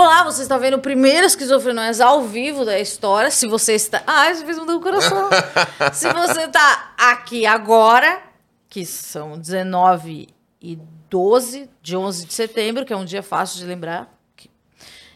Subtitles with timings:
[0.00, 3.32] Olá, você está vendo o primeiro Esquizofrenóias ao vivo da história.
[3.32, 4.00] Se você está.
[4.06, 5.28] Ah, isso fez mudar o coração.
[5.92, 8.22] Se você está aqui agora,
[8.68, 10.28] que são 19
[10.62, 10.78] e
[11.10, 14.08] 12 de 11 de setembro, que é um dia fácil de lembrar.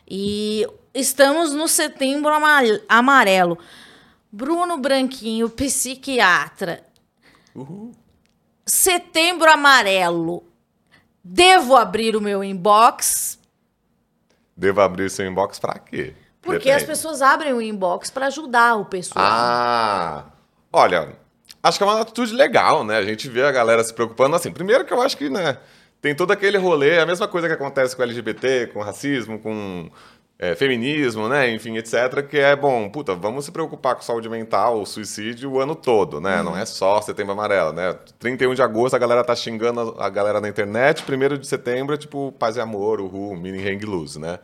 [0.04, 2.32] E estamos no setembro
[2.88, 3.58] amarelo.
[4.32, 6.84] Bruno Branquinho, psiquiatra.
[7.54, 7.92] Uhul.
[8.66, 10.42] Setembro amarelo.
[11.22, 13.40] Devo abrir o meu inbox?
[14.56, 16.14] Devo abrir seu inbox para quê?
[16.40, 16.76] Porque Depende.
[16.76, 19.24] as pessoas abrem o inbox para ajudar o pessoal.
[19.24, 20.24] Ah,
[20.72, 21.16] olha,
[21.62, 22.98] acho que é uma atitude legal, né?
[22.98, 24.50] A gente vê a galera se preocupando assim.
[24.50, 25.58] Primeiro que eu acho que, né,
[26.00, 29.88] tem todo aquele rolê, a mesma coisa que acontece com LGBT, com racismo, com
[30.42, 31.48] é, feminismo, né?
[31.54, 32.26] Enfim, etc.
[32.28, 36.38] Que é bom, puta, vamos se preocupar com saúde mental, suicídio o ano todo, né?
[36.38, 36.46] Uhum.
[36.46, 37.96] Não é só setembro amarelo, né?
[38.18, 41.96] 31 de agosto a galera tá xingando a galera na internet, 1 de setembro é
[41.96, 44.40] tipo paz e amor, uhul, mini hang loose, né?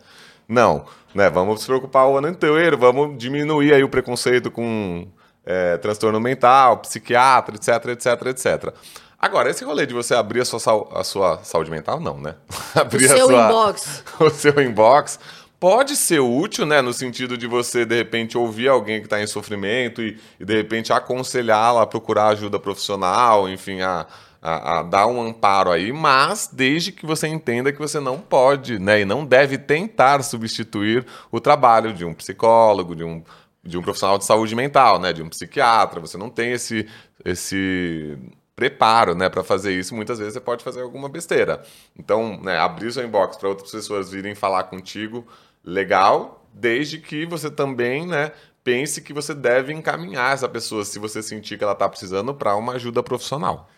[0.49, 1.29] Não, né?
[1.29, 5.05] Vamos se preocupar o ano inteiro, vamos diminuir aí o preconceito com
[5.45, 8.75] é, transtorno mental, psiquiatra, etc, etc, etc.
[9.21, 10.61] Agora, esse rolê de você abrir a sua,
[10.93, 12.37] a sua saúde mental, não, né?
[12.73, 14.05] abrir o seu sua, inbox.
[14.21, 15.19] O seu inbox
[15.61, 16.81] pode ser útil, né?
[16.81, 20.55] No sentido de você, de repente, ouvir alguém que está em sofrimento e, e de
[20.55, 24.07] repente, aconselhá-la a procurar ajuda profissional, enfim, a,
[24.41, 28.79] a, a, dar um amparo aí, mas desde que você entenda que você não pode,
[28.79, 29.01] né?
[29.01, 33.23] E não deve tentar substituir o trabalho de um psicólogo, de um,
[33.65, 35.13] de um profissional de saúde mental, né?
[35.13, 36.01] De um psiquiatra.
[36.01, 36.87] Você não tem esse,
[37.25, 38.17] esse
[38.59, 41.63] preparo, né, para fazer isso, muitas vezes você pode fazer alguma besteira.
[41.97, 45.25] Então, né, abrir seu inbox para outras pessoas virem falar contigo,
[45.69, 48.33] legal, desde que você também, né,
[48.65, 52.57] pense que você deve encaminhar essa pessoa se você sentir que ela está precisando para
[52.57, 53.69] uma ajuda profissional.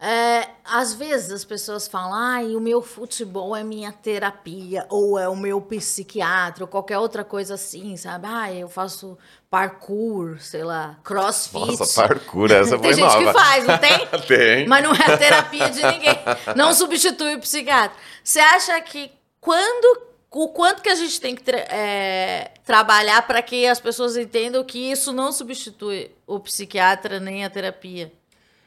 [0.00, 5.28] É, às vezes as pessoas falam, ah, o meu futebol é minha terapia, ou é
[5.28, 8.28] o meu psiquiatra, ou qualquer outra coisa assim, sabe?
[8.30, 9.18] Ah, eu faço
[9.50, 11.78] parkour, sei lá, crossfit.
[11.78, 13.10] Nossa, parkour, essa foi nova.
[13.10, 14.06] Tem gente que faz, não tem?
[14.28, 14.68] tem.
[14.68, 16.16] Mas não é a terapia de ninguém.
[16.54, 17.96] Não substitui o psiquiatra.
[18.22, 23.40] Você acha que quando o quanto que a gente tem que tra é, trabalhar para
[23.42, 28.12] que as pessoas entendam que isso não substitui o psiquiatra nem a terapia?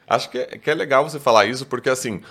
[0.06, 2.22] Acho que é, que é legal você falar isso, porque assim,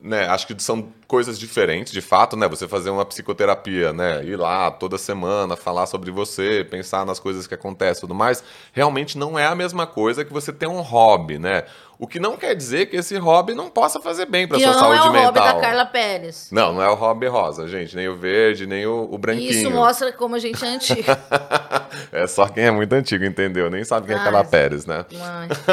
[0.00, 2.48] né, acho que são coisas diferentes, de fato, né?
[2.48, 4.24] Você fazer uma psicoterapia, né?
[4.24, 8.42] Ir lá toda semana, falar sobre você, pensar nas coisas que acontecem e tudo mais,
[8.72, 11.64] realmente não é a mesma coisa que você ter um hobby, né?
[11.98, 15.10] O que não quer dizer que esse hobby não possa fazer bem para sua saúde
[15.10, 15.12] mental.
[15.12, 16.48] Não é o hobby da Carla Pérez.
[16.50, 19.50] Não, não é o hobby rosa, gente, nem o verde, nem o, o branquinho.
[19.50, 21.04] Isso mostra como a gente é antigo.
[22.10, 23.70] é só quem é muito antigo, entendeu?
[23.70, 25.04] Nem sabe quem é Carla Pérez, né?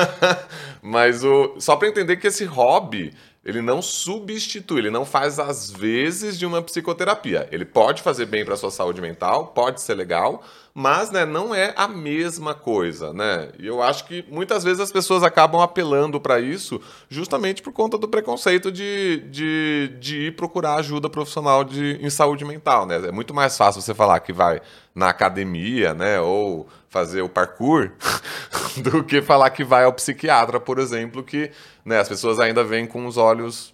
[0.82, 5.72] Mas o só para entender que esse hobby ele não substitui, ele não faz às
[5.72, 7.48] vezes de uma psicoterapia.
[7.52, 10.44] Ele pode fazer bem para sua saúde mental, pode ser legal,
[10.74, 13.50] mas né, não é a mesma coisa, né?
[13.60, 17.98] E eu acho que muitas vezes as pessoas acabam apelando para isso justamente por conta
[17.98, 22.96] do preconceito de, de, de ir procurar ajuda profissional de, em saúde mental, né?
[23.08, 24.62] É muito mais fácil você falar que vai
[24.96, 27.92] na academia, né, ou fazer o parkour,
[28.84, 31.52] do que falar que vai ao psiquiatra, por exemplo, que
[31.86, 33.74] né, as pessoas ainda veem com os olhos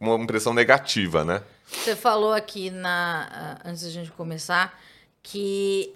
[0.00, 1.42] uma impressão negativa, né?
[1.66, 4.78] Você falou aqui na antes da gente começar
[5.22, 5.94] que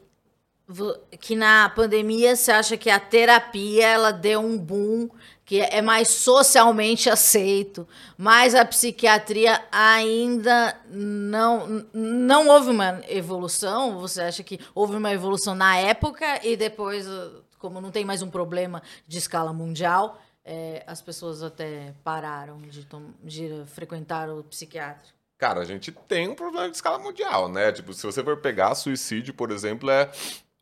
[1.21, 5.09] que na pandemia você acha que a terapia ela deu um boom
[5.45, 13.99] que é mais socialmente aceito, mas a psiquiatria ainda não, não houve uma evolução.
[13.99, 17.07] Você acha que houve uma evolução na época e depois,
[17.59, 22.87] como não tem mais um problema de escala mundial, é, as pessoas até pararam de,
[23.23, 25.09] de frequentar o psiquiatra?
[25.37, 27.73] Cara, a gente tem um problema de escala mundial, né?
[27.73, 30.09] Tipo, se você for pegar suicídio, por exemplo, é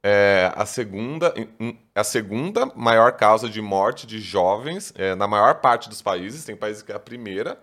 [0.03, 1.35] é a segunda,
[1.95, 6.45] a segunda maior causa de morte de jovens é, na maior parte dos países.
[6.45, 7.59] Tem países que é a primeira,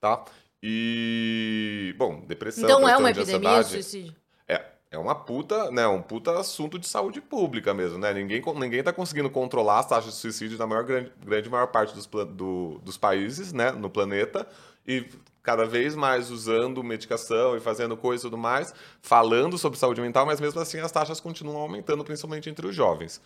[0.00, 0.24] tá?
[0.62, 4.14] E, bom, depressão, Então é uma epidemia o suicídio?
[4.48, 8.14] É, é uma puta, né, um puta assunto de saúde pública mesmo, né?
[8.14, 11.94] Ninguém, ninguém tá conseguindo controlar as taxas de suicídio na maior, grande, grande maior parte
[11.94, 14.46] dos, do, dos países, né, no planeta.
[14.86, 15.04] E
[15.42, 20.24] cada vez mais usando medicação e fazendo coisa e tudo mais, falando sobre saúde mental,
[20.24, 23.20] mas mesmo assim as taxas continuam aumentando, principalmente entre os jovens.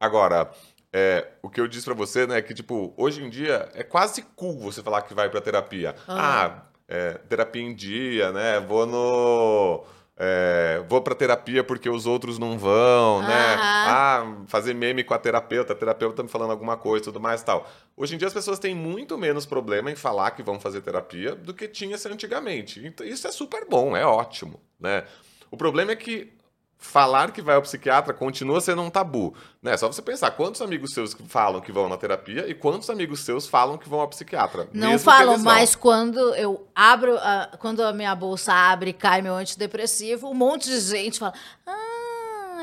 [0.00, 0.50] Agora,
[0.92, 3.82] é, o que eu disse para você, né, é que tipo, hoje em dia é
[3.82, 5.94] quase cool você falar que vai para terapia.
[6.08, 6.14] Uhum.
[6.16, 8.58] Ah, é, terapia em dia, né?
[8.60, 9.84] Vou no
[10.20, 13.56] é, vou para terapia porque os outros não vão, né?
[13.60, 17.40] Ah, fazer meme com a terapeuta, a terapeuta me falando alguma coisa e tudo mais
[17.44, 17.70] tal.
[17.96, 21.36] Hoje em dia as pessoas têm muito menos problema em falar que vão fazer terapia
[21.36, 22.84] do que tinha-se antigamente.
[22.84, 25.04] Então, isso é super bom, é ótimo, né?
[25.52, 26.32] O problema é que
[26.78, 29.34] falar que vai ao psiquiatra continua sendo um tabu.
[29.60, 29.76] Né?
[29.76, 33.48] Só você pensar quantos amigos seus falam que vão na terapia e quantos amigos seus
[33.48, 34.68] falam que vão ao psiquiatra.
[34.72, 39.34] Não falam, mas quando eu abro, uh, quando a minha bolsa abre e cai meu
[39.34, 41.34] antidepressivo, um monte de gente fala.
[41.66, 41.87] Ah,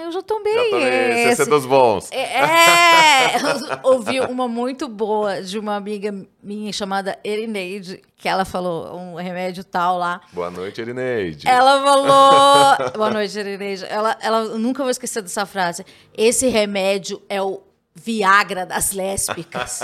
[0.06, 0.54] eu já tomei.
[0.54, 1.42] Já tomei, esse.
[1.42, 2.10] é dos bons.
[2.12, 8.96] É, é ouvi uma muito boa de uma amiga minha chamada Erineide, que ela falou
[8.96, 10.22] um remédio tal lá.
[10.31, 11.48] Boa noite, Erineide.
[11.48, 12.92] Ela falou.
[12.94, 13.86] Boa noite, Erineide.
[13.86, 15.86] Ela, ela nunca vou esquecer dessa frase.
[16.16, 17.62] Esse remédio é o
[17.96, 19.80] Viagra das lésbicas.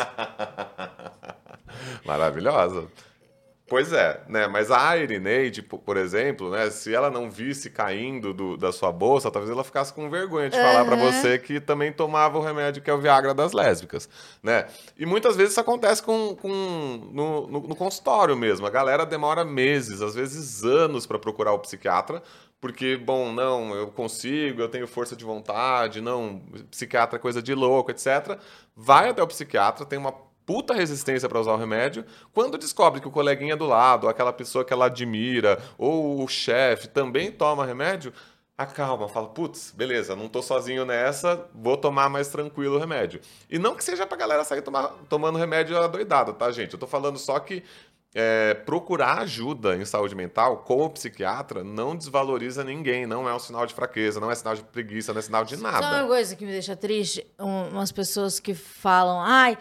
[2.05, 2.87] Maravilhosa.
[3.71, 4.47] Pois é, né?
[4.47, 6.69] Mas a Irineide, por exemplo, né?
[6.69, 10.57] Se ela não visse caindo do, da sua bolsa, talvez ela ficasse com vergonha de
[10.57, 10.61] uhum.
[10.61, 14.09] falar para você que também tomava o remédio que é o Viagra das lésbicas,
[14.43, 14.67] né?
[14.97, 16.49] E muitas vezes isso acontece com, com
[17.13, 18.67] no, no, no consultório mesmo.
[18.67, 22.21] A galera demora meses, às vezes anos para procurar o psiquiatra,
[22.59, 27.55] porque, bom, não, eu consigo, eu tenho força de vontade, não, psiquiatra é coisa de
[27.55, 28.37] louco, etc.
[28.75, 30.13] Vai até o psiquiatra, tem uma
[30.51, 32.03] puta resistência para usar o remédio,
[32.33, 36.89] quando descobre que o coleguinha do lado, aquela pessoa que ela admira, ou o chefe
[36.89, 38.11] também toma remédio,
[38.57, 43.21] acalma, fala, putz, beleza, não tô sozinho nessa, vou tomar mais tranquilo o remédio.
[43.49, 46.73] E não que seja pra galera sair tomar, tomando remédio adoidado, tá, gente?
[46.73, 47.63] Eu tô falando só que
[48.13, 53.65] é, procurar ajuda em saúde mental como psiquiatra não desvaloriza ninguém, não é um sinal
[53.65, 55.81] de fraqueza, não é sinal de preguiça, não é sinal de nada.
[55.81, 59.57] Só uma coisa que me deixa triste, um, umas pessoas que falam, ai...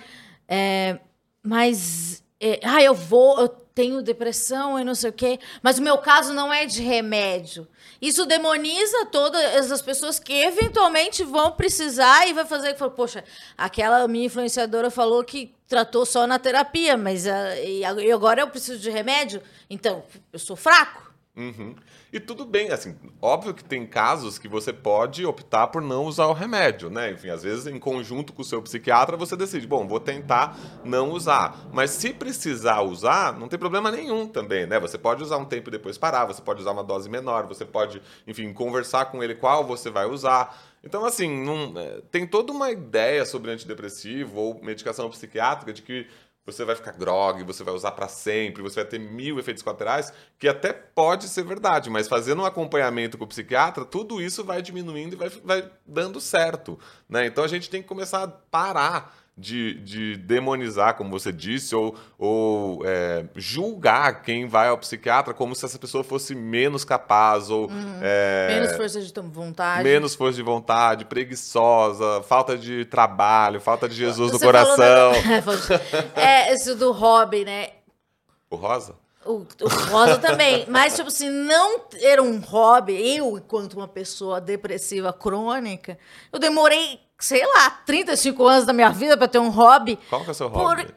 [0.51, 0.99] É,
[1.43, 5.83] mas, é, ah, eu vou, eu tenho depressão e não sei o quê, mas o
[5.83, 7.69] meu caso não é de remédio.
[8.03, 13.25] Isso demoniza todas as pessoas que eventualmente vão precisar e vai fazer que poxa,
[13.57, 17.31] aquela minha influenciadora falou que tratou só na terapia, mas uh,
[17.65, 20.03] e agora eu preciso de remédio, então
[20.33, 21.15] eu sou fraco.
[21.37, 21.77] Uhum.
[22.13, 26.27] E tudo bem, assim, óbvio que tem casos que você pode optar por não usar
[26.27, 27.13] o remédio, né?
[27.13, 31.11] Enfim, às vezes em conjunto com o seu psiquiatra você decide, bom, vou tentar não
[31.11, 31.69] usar.
[31.73, 34.81] Mas se precisar usar, não tem problema nenhum também, né?
[34.81, 37.65] Você pode usar um tempo e depois parar, você pode usar uma dose menor, você
[37.65, 40.61] pode, enfim, conversar com ele qual você vai usar.
[40.83, 46.09] Então, assim, não, é, tem toda uma ideia sobre antidepressivo ou medicação psiquiátrica de que
[46.45, 50.13] você vai ficar grog, você vai usar para sempre, você vai ter mil efeitos colaterais,
[50.39, 54.63] que até pode ser verdade, mas fazendo um acompanhamento com o psiquiatra, tudo isso vai
[54.63, 56.79] diminuindo e vai, vai dando certo.
[57.09, 57.27] Né?
[57.27, 61.97] Então a gente tem que começar a parar de, de demonizar, como você disse, ou,
[62.19, 67.71] ou é, julgar quem vai ao psiquiatra como se essa pessoa fosse menos capaz, ou
[67.71, 67.99] uhum.
[68.03, 69.83] é, menos força de vontade.
[69.83, 75.13] Menos força de vontade, preguiçosa, falta de trabalho, falta de Jesus você no coração.
[76.15, 76.23] Da...
[76.23, 77.71] é, isso do hobby, né?
[78.51, 78.95] O rosa?
[79.25, 80.65] O, o, rosa também.
[80.69, 85.99] Mas, tipo assim, não ter um hobby, eu, enquanto uma pessoa depressiva crônica,
[86.33, 89.99] eu demorei sei lá, 35 anos da minha vida para ter um hobby.
[90.09, 90.87] Qual que é o seu hobby?
[90.87, 90.95] Por...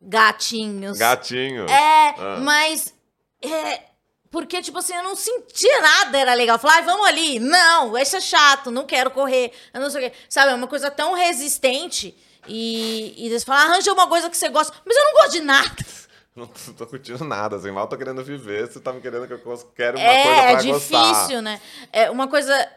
[0.00, 0.98] Gatinhos.
[0.98, 1.70] Gatinhos.
[1.70, 2.38] É, ah.
[2.40, 2.94] mas.
[3.42, 3.82] É,
[4.30, 6.58] porque, tipo assim, eu não sentia nada, era legal.
[6.58, 7.38] Falar, ah, vamos ali.
[7.38, 9.52] Não, isso é chato, não quero correr.
[9.72, 10.16] Eu não sei o quê.
[10.28, 12.14] Sabe, é uma coisa tão resistente.
[12.46, 14.74] E, e eles falam, arranja uma coisa que você gosta.
[14.84, 15.76] Mas eu não gosto de nada.
[16.36, 19.32] Não tô, tô curtindo nada, assim, mal tô querendo viver, você tá me querendo que
[19.32, 21.40] eu quero uma é, coisa pra É difícil, gostar.
[21.40, 21.60] né?
[21.90, 22.68] É, uma coisa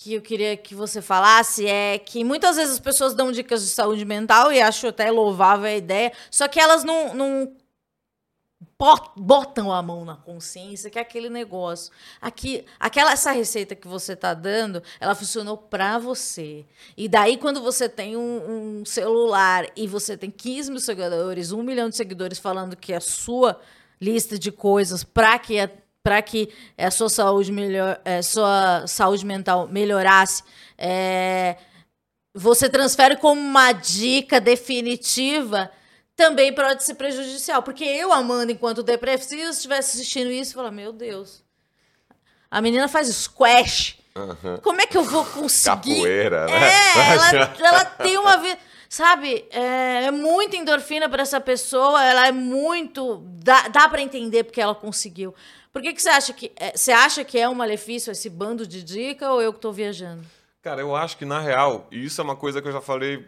[0.00, 3.68] que eu queria que você falasse é que muitas vezes as pessoas dão dicas de
[3.68, 7.52] saúde mental e acho até louvável a ideia, só que elas não, não
[9.16, 11.92] botam a mão na consciência, que é aquele negócio.
[12.20, 16.64] Aqui, aquela essa receita que você está dando, ela funcionou para você.
[16.96, 21.64] E daí, quando você tem um, um, celular e você tem 15 mil seguidores, um
[21.64, 23.60] milhão de seguidores falando que a sua
[24.00, 25.68] lista de coisas para que a
[26.08, 26.48] para que
[26.78, 30.42] a sua saúde, melhor, a sua saúde mental melhorasse,
[30.78, 31.56] é,
[32.32, 35.70] você transfere como uma dica definitiva,
[36.16, 37.62] também pode ser prejudicial.
[37.62, 41.44] Porque eu, Amanda, enquanto depressiva, se estivesse assistindo isso, falar, meu Deus,
[42.50, 43.98] a menina faz squash.
[44.16, 44.56] Uhum.
[44.62, 45.96] Como é que eu vou conseguir?
[45.96, 46.70] Capoeira, né?
[46.70, 48.58] É, ela, ela tem uma vida.
[48.88, 53.22] Sabe, é, é muita endorfina para essa pessoa, ela é muito.
[53.42, 55.34] Dá, dá para entender porque ela conseguiu.
[55.78, 56.50] Por que, que você acha que.
[56.56, 59.72] É, você acha que é um malefício esse bando de dica ou eu que estou
[59.72, 60.24] viajando?
[60.60, 63.24] Cara, eu acho que, na real, e isso é uma coisa que eu já falei.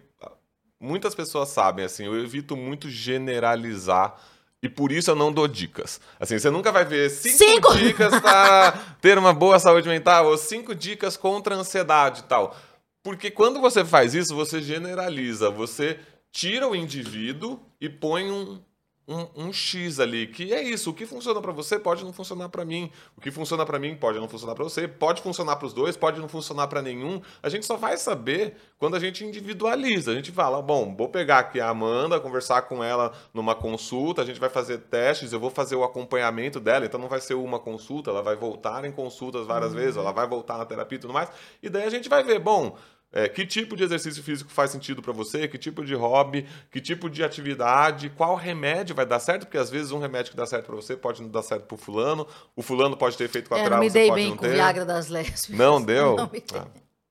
[0.81, 4.21] Muitas pessoas sabem, assim, eu evito muito generalizar.
[4.61, 6.01] E por isso eu não dou dicas.
[6.19, 7.77] Assim, você nunca vai ver cinco, cinco.
[7.77, 12.57] dicas para ter uma boa saúde mental ou cinco dicas contra a ansiedade e tal.
[13.01, 16.01] Porque quando você faz isso, você generaliza, você
[16.33, 18.61] tira o indivíduo e põe um,
[19.07, 20.91] um, um, X ali, que é isso.
[20.91, 22.91] O que funciona para você pode não funcionar para mim.
[23.17, 24.87] O que funciona para mim pode não funcionar para você.
[24.87, 27.21] Pode funcionar para os dois, pode não funcionar para nenhum.
[27.43, 30.13] A gente só vai saber quando a gente individualiza.
[30.13, 34.25] A gente fala, bom, vou pegar aqui a Amanda, conversar com ela numa consulta, a
[34.25, 37.59] gente vai fazer testes, eu vou fazer o acompanhamento dela, então não vai ser uma
[37.59, 39.79] consulta, ela vai voltar em consultas várias uhum.
[39.79, 41.29] vezes, ela vai voltar na terapia e tudo mais.
[41.63, 42.77] E daí a gente vai ver, bom,
[43.13, 45.49] é, que tipo de exercício físico faz sentido para você?
[45.49, 46.47] Que tipo de hobby?
[46.71, 48.09] Que tipo de atividade?
[48.11, 49.47] Qual remédio vai dar certo?
[49.47, 51.75] Porque às vezes um remédio que dá certo para você pode não dar certo para
[51.75, 52.27] o fulano.
[52.55, 55.09] O fulano pode ter efeito colateral, é, não me dei bem com o Viagra das
[55.09, 55.49] lésbicas.
[55.49, 56.15] Não deu?
[56.17, 56.67] Não me ah.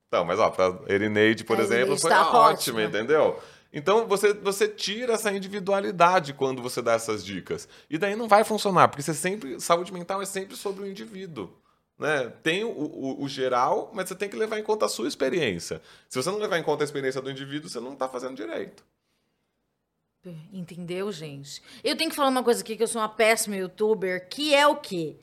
[0.08, 3.38] Então, mas ó, para Erineide, por a exemplo, foi tá ótimo, entendeu?
[3.72, 7.68] Então você, você tira essa individualidade quando você dá essas dicas.
[7.90, 9.60] E daí não vai funcionar, porque você sempre.
[9.60, 11.54] Saúde mental é sempre sobre o indivíduo.
[12.00, 12.32] Né?
[12.42, 15.82] Tem o, o, o, geral, mas você tem que levar em conta a sua experiência.
[16.08, 18.86] Se você não levar em conta a experiência do indivíduo, você não está fazendo direito.
[20.54, 21.62] Entendeu, gente?
[21.84, 24.66] Eu tenho que falar uma coisa aqui que eu sou uma péssima youtuber, que é
[24.66, 25.18] o quê?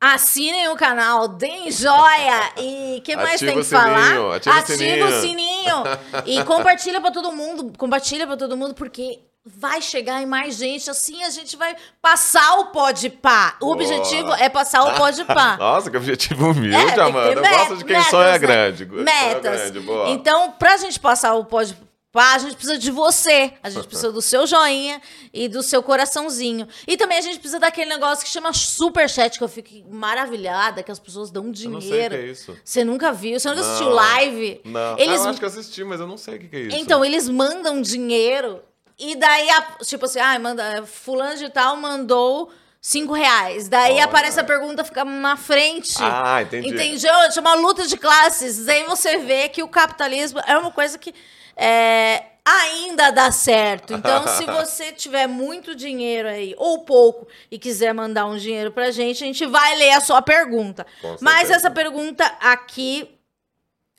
[0.00, 4.36] Assinem o canal, deem joia e que mais ativa tem que sininho, falar?
[4.36, 5.06] Ativa, ativa o sininho.
[5.06, 5.82] o sininho
[6.26, 10.90] e compartilha para todo mundo, compartilha para todo mundo porque vai chegar em mais gente,
[10.90, 13.56] assim a gente vai passar o pode pá.
[13.60, 13.74] O Boa.
[13.74, 15.56] objetivo é passar o pode pá.
[15.58, 17.40] Nossa, que objetivo humilde, é, Amanda.
[17.40, 18.38] Eu gosto de quem metas, sonha né?
[18.38, 18.86] grande.
[18.86, 19.70] Metas.
[19.70, 21.76] Grande, então, pra gente passar o pode
[22.12, 23.54] pá, a gente precisa de você.
[23.62, 25.00] A gente precisa do seu joinha
[25.32, 26.68] e do seu coraçãozinho.
[26.86, 30.90] E também a gente precisa daquele negócio que chama superchat, que eu fico maravilhada, que
[30.90, 31.76] as pessoas dão dinheiro.
[31.76, 32.58] Eu não sei o que é isso.
[32.62, 33.40] Você nunca viu?
[33.40, 34.60] Você nunca não, assistiu live?
[34.64, 34.98] Não.
[34.98, 35.20] Eles...
[35.20, 36.76] Ah, eu acho que assisti, mas eu não sei o que é isso.
[36.76, 38.60] Então, eles mandam dinheiro
[39.00, 39.48] e daí,
[39.82, 43.68] tipo assim, ah, manda, fulano de tal mandou cinco reais.
[43.68, 44.04] Daí Olha.
[44.04, 45.96] aparece a pergunta, fica na frente.
[46.00, 46.68] Ah, entendi.
[46.68, 47.32] Entendeu?
[47.32, 48.64] Chama luta de classes.
[48.64, 51.14] Daí você vê que o capitalismo é uma coisa que
[51.56, 53.92] é, ainda dá certo.
[53.92, 58.90] Então, se você tiver muito dinheiro aí, ou pouco, e quiser mandar um dinheiro pra
[58.90, 60.86] gente, a gente vai ler a sua pergunta.
[61.20, 63.19] Mas essa pergunta aqui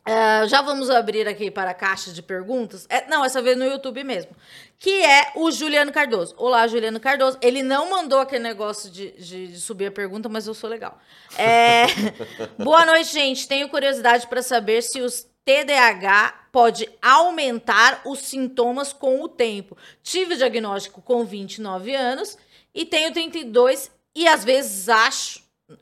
[0.03, 2.87] Uh, já vamos abrir aqui para a caixa de perguntas.
[2.89, 4.31] É, não, essa vez no YouTube mesmo.
[4.79, 6.33] Que é o Juliano Cardoso.
[6.37, 7.37] Olá, Juliano Cardoso.
[7.39, 10.99] Ele não mandou aquele negócio de, de, de subir a pergunta, mas eu sou legal.
[11.37, 11.85] É...
[12.57, 13.47] Boa noite, gente.
[13.47, 19.77] Tenho curiosidade para saber se os TDAH pode aumentar os sintomas com o tempo.
[20.01, 22.39] Tive diagnóstico com 29 anos
[22.73, 25.41] e tenho 32 e às vezes acho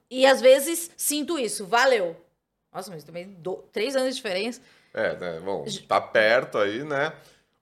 [0.10, 1.66] e às vezes sinto isso.
[1.66, 2.16] Valeu.
[2.74, 3.64] Nossa, mas também do...
[3.72, 4.62] três anos de diferença.
[4.94, 5.40] É, né?
[5.44, 7.14] Bom, tá perto aí, né?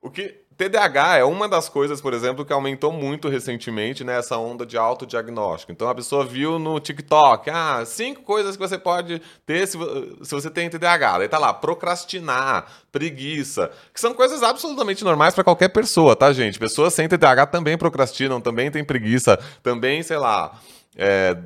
[0.01, 0.45] O que.
[0.57, 4.75] TDAH é uma das coisas, por exemplo, que aumentou muito recentemente nessa né, onda de
[4.75, 5.71] autodiagnóstico.
[5.71, 9.77] Então a pessoa viu no TikTok, ah, cinco coisas que você pode ter se,
[10.23, 11.19] se você tem TDAH.
[11.19, 16.57] Daí tá lá, procrastinar, preguiça, que são coisas absolutamente normais para qualquer pessoa, tá, gente?
[16.57, 20.59] Pessoas sem TDAH também procrastinam, também têm preguiça, também, sei lá,
[20.95, 21.37] é,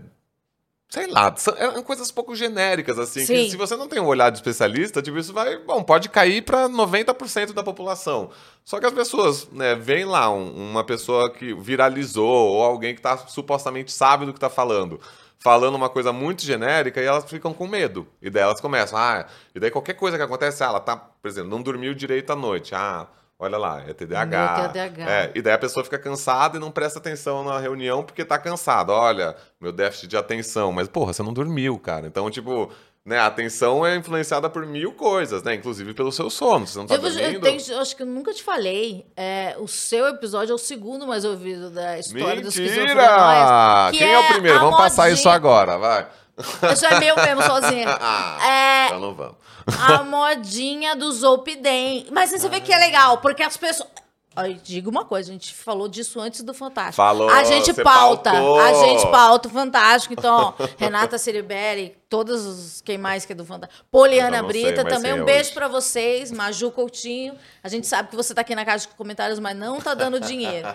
[0.93, 3.45] Sei lá, são é coisas pouco genéricas, assim, Sim.
[3.45, 6.41] que se você não tem um olhar de especialista, tipo, isso vai, bom, pode cair
[6.41, 8.29] para 90% da população.
[8.65, 13.00] Só que as pessoas, né, vem lá um, uma pessoa que viralizou, ou alguém que
[13.01, 15.00] tá, supostamente sabe do que está falando,
[15.39, 18.05] falando uma coisa muito genérica e elas ficam com medo.
[18.21, 21.29] E daí elas começam, ah, e daí qualquer coisa que acontece, ah, ela tá, por
[21.29, 23.07] exemplo, não dormiu direito à noite, ah,
[23.43, 24.69] Olha lá, é TDAH.
[24.69, 25.12] TDAH.
[25.12, 28.38] É, e daí a pessoa fica cansada e não presta atenção na reunião porque tá
[28.38, 28.93] cansada.
[28.93, 30.71] Olha, meu déficit de atenção.
[30.71, 32.05] Mas, porra, você não dormiu, cara.
[32.05, 32.71] Então, tipo,
[33.03, 35.55] né, a atenção é influenciada por mil coisas, né?
[35.55, 36.67] Inclusive pelo seu sono.
[36.67, 37.24] Você não tá eu, dormindo.
[37.24, 39.07] Eu, tenho, eu acho que eu nunca te falei.
[39.17, 42.41] É, o seu episódio é o segundo mais ouvido da história Mentira!
[42.43, 42.53] dos
[43.98, 44.60] Quem é, é o primeiro?
[44.60, 44.89] Vamos modinha...
[44.89, 46.07] passar isso agora, vai.
[46.71, 47.89] Isso é meu mesmo, sozinha.
[48.00, 49.36] ah, é, então não vamos.
[49.65, 52.07] A modinha do Zolpidem.
[52.11, 53.89] Mas você vê que é legal, porque as pessoas...
[54.33, 56.95] Aí, digo uma coisa, a gente falou disso antes do Fantástico.
[56.95, 58.59] Falou, a gente pauta, pautou.
[58.61, 60.13] a gente pauta o Fantástico.
[60.13, 63.83] Então, ó, Renata Ceriberi, todos os quem mais que é do Fantástico.
[63.91, 67.35] Poliana Brita, sei, também um beijo para vocês, Maju Coutinho.
[67.61, 70.17] A gente sabe que você tá aqui na caixa de comentários, mas não tá dando
[70.17, 70.67] dinheiro.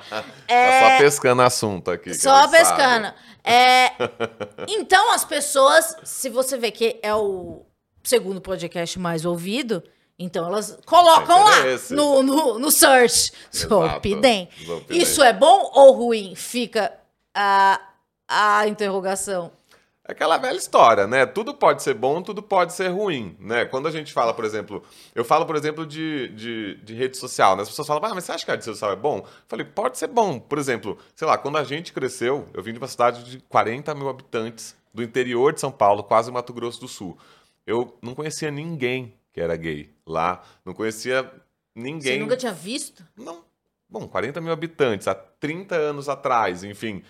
[0.47, 0.67] É...
[0.87, 2.13] Tá só pescando assunto aqui.
[2.13, 3.13] Só pescando.
[3.43, 3.93] É...
[4.69, 7.65] Então, as pessoas, se você vê que é o
[8.07, 9.83] segundo podcast mais ouvido,
[10.19, 11.57] então elas colocam lá
[11.91, 13.33] no, no, no search.
[13.55, 14.49] Zolpidem.
[14.89, 16.35] Isso é bom ou ruim?
[16.35, 16.93] Fica
[17.35, 17.81] a,
[18.29, 19.51] a interrogação.
[20.09, 21.27] É aquela velha história, né?
[21.27, 23.65] Tudo pode ser bom, tudo pode ser ruim, né?
[23.65, 27.57] Quando a gente fala, por exemplo, eu falo, por exemplo, de, de, de rede social,
[27.57, 27.63] né?
[27.63, 29.19] As pessoas falam, ah, mas você acha que a rede social é bom?
[29.19, 30.39] Eu falei, pode ser bom.
[30.39, 33.93] Por exemplo, sei lá, quando a gente cresceu, eu vim de uma cidade de 40
[33.97, 37.19] mil habitantes, do interior de São Paulo, quase Mato Grosso do Sul.
[37.67, 40.43] Eu não conhecia ninguém que era gay lá.
[40.65, 41.31] Não conhecia
[41.75, 42.15] ninguém.
[42.15, 43.05] Você nunca tinha visto?
[43.17, 43.45] Não.
[43.89, 47.03] bom, 40 mil habitantes, há 30 anos atrás, enfim.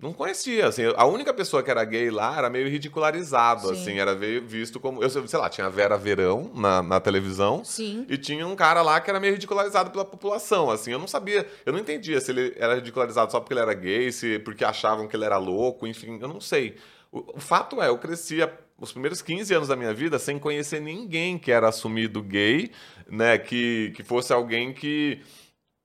[0.00, 3.72] Não conhecia, assim, a única pessoa que era gay lá era meio ridicularizado, Sim.
[3.72, 8.06] assim, era visto como, eu sei lá, tinha a Vera Verão na, na televisão Sim.
[8.08, 11.46] e tinha um cara lá que era meio ridicularizado pela população, assim, eu não sabia,
[11.66, 15.06] eu não entendia se ele era ridicularizado só porque ele era gay, se porque achavam
[15.06, 16.76] que ele era louco, enfim, eu não sei.
[17.12, 20.80] O, o fato é, eu crescia os primeiros 15 anos da minha vida sem conhecer
[20.80, 22.72] ninguém que era assumido gay,
[23.08, 25.22] né, que, que fosse alguém que,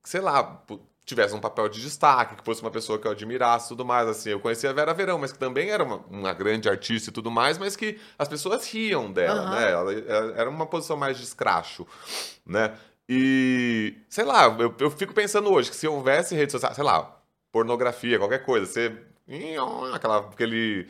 [0.03, 0.63] sei lá,
[1.05, 4.29] tivesse um papel de destaque, que fosse uma pessoa que eu admirasse tudo mais, assim.
[4.29, 7.29] Eu conhecia a Vera Verão, mas que também era uma, uma grande artista e tudo
[7.29, 9.49] mais, mas que as pessoas riam dela, uhum.
[9.51, 9.71] né?
[9.71, 11.85] Ela, ela, era uma posição mais de escracho,
[12.45, 12.75] né?
[13.07, 17.15] E, sei lá, eu, eu fico pensando hoje que se houvesse rede social, sei lá,
[17.51, 18.95] pornografia, qualquer coisa, você...
[19.93, 20.87] Aquela, aquele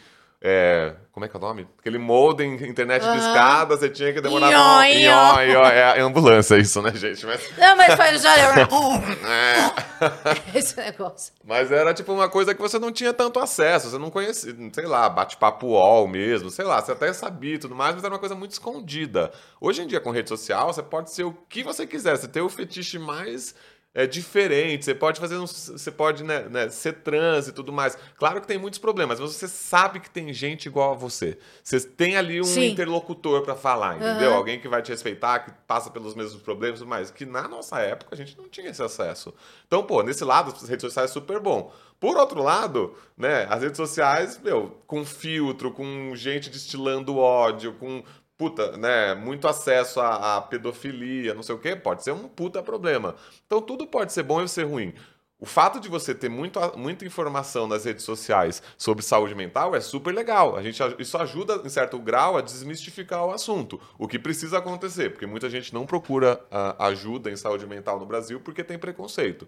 [0.48, 1.68] é, como é que é o nome?
[1.80, 3.14] Aquele modem, internet uhum.
[3.14, 4.52] de escada, você tinha que demorar.
[4.52, 5.42] Ió, ió.
[5.42, 7.26] Ió, é, é ambulância isso, né, gente?
[7.26, 7.42] Mas...
[7.58, 8.36] Não, mas faz já.
[8.62, 10.58] é.
[10.58, 11.34] Esse negócio.
[11.44, 14.86] Mas era tipo uma coisa que você não tinha tanto acesso, você não conhecia, sei
[14.86, 18.20] lá, bate-papo UOL mesmo, sei lá, você até sabia e tudo mais, mas era uma
[18.20, 19.32] coisa muito escondida.
[19.60, 22.44] Hoje em dia, com rede social, você pode ser o que você quiser, você tem
[22.44, 23.56] o fetiche mais
[23.96, 27.98] é, diferente, você pode fazer um, você pode né, né, ser trans e tudo mais.
[28.18, 31.38] Claro que tem muitos problemas, mas você sabe que tem gente igual a você.
[31.64, 32.72] Você tem ali um Sim.
[32.72, 34.32] interlocutor para falar, entendeu?
[34.32, 34.36] Uhum.
[34.36, 37.10] Alguém que vai te respeitar, que passa pelos mesmos problemas e tudo mais.
[37.10, 39.34] Que na nossa época a gente não tinha esse acesso.
[39.66, 41.72] Então, pô, nesse lado, as redes sociais é super bom.
[41.98, 48.04] Por outro lado, né, as redes sociais, meu, com filtro, com gente destilando ódio, com
[48.38, 52.62] puta, né, muito acesso à, à, pedofilia, não sei o quê, pode ser um puta
[52.62, 53.16] problema.
[53.46, 54.94] Então tudo pode ser bom e ser ruim.
[55.38, 59.82] O fato de você ter muito, muita informação nas redes sociais sobre saúde mental é
[59.82, 60.56] super legal.
[60.56, 63.80] A gente, isso ajuda, em certo grau, a desmistificar o assunto.
[63.98, 68.06] O que precisa acontecer, porque muita gente não procura uh, ajuda em saúde mental no
[68.06, 69.46] Brasil porque tem preconceito.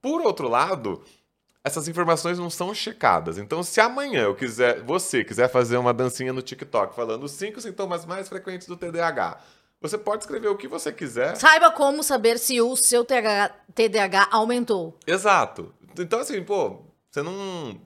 [0.00, 1.02] Por outro lado,
[1.68, 3.38] essas informações não são checadas.
[3.38, 7.60] Então, se amanhã eu quiser, você quiser fazer uma dancinha no TikTok falando os cinco
[7.60, 9.38] sintomas mais frequentes do TDAH,
[9.80, 11.36] você pode escrever o que você quiser.
[11.36, 14.98] Saiba como saber se o seu TDAH aumentou.
[15.06, 15.72] Exato.
[15.96, 17.80] Então, assim, pô, você não.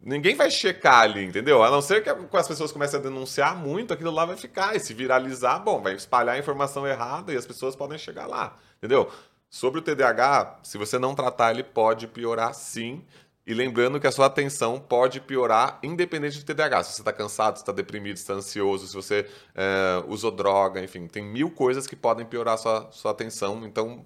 [0.00, 1.62] Ninguém vai checar ali, entendeu?
[1.62, 4.76] A não ser que as pessoas comecem a denunciar muito, aquilo lá vai ficar.
[4.76, 8.56] E se viralizar, bom, vai espalhar a informação errada e as pessoas podem chegar lá,
[8.78, 9.10] entendeu?
[9.54, 13.04] Sobre o TDAH, se você não tratar, ele pode piorar sim.
[13.46, 16.82] E lembrando que a sua atenção pode piorar independente do TDAH.
[16.82, 20.82] Se você está cansado, se está deprimido, se está ansioso, se você é, usou droga,
[20.82, 23.64] enfim, tem mil coisas que podem piorar a sua, sua atenção.
[23.64, 24.04] Então,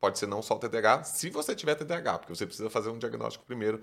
[0.00, 2.98] pode ser não só o TDAH, se você tiver TDAH, porque você precisa fazer um
[2.98, 3.82] diagnóstico primeiro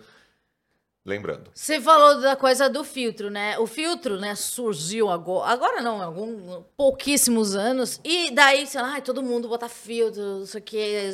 [1.06, 1.52] Lembrando.
[1.54, 3.60] Você falou da coisa do filtro, né?
[3.60, 9.22] O filtro, né, surgiu agora, agora não, algum pouquíssimos anos, e daí, sei lá, todo
[9.22, 11.12] mundo bota filtro, não sei o que,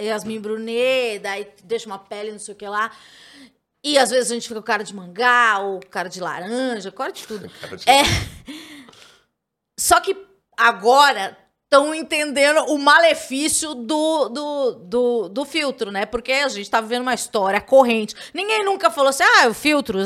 [0.00, 2.92] Yasmin Brunet, daí deixa uma pele, não sei o que lá.
[3.82, 7.12] E às vezes a gente fica com cara de mangá, ou cara de laranja, cara
[7.12, 7.50] de tudo.
[7.60, 7.90] cara de...
[7.90, 8.02] É...
[9.78, 10.16] Só que
[10.56, 11.36] agora
[11.74, 16.06] estão entendendo o malefício do, do, do, do, filtro, né?
[16.06, 18.14] Porque a gente tá vivendo uma história corrente.
[18.32, 19.98] Ninguém nunca falou assim, ah, o filtro,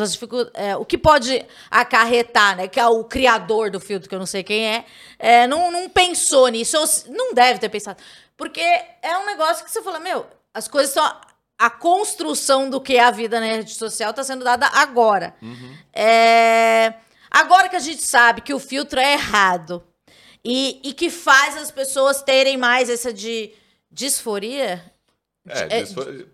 [0.55, 2.69] é, o que pode acarretar, né?
[2.69, 4.85] Que é o criador do filtro, que eu não sei quem é,
[5.19, 6.77] é não, não pensou nisso,
[7.09, 8.03] não deve ter pensado.
[8.35, 11.29] Porque é um negócio que você fala, meu, as coisas são.
[11.61, 15.35] A construção do que é a vida na rede social está sendo dada agora.
[15.43, 15.77] Uhum.
[15.93, 16.95] É,
[17.29, 19.83] agora que a gente sabe que o filtro é errado,
[20.51, 23.53] e, e que faz as pessoas terem mais essa de
[23.91, 24.83] disforia.
[25.47, 25.85] É, é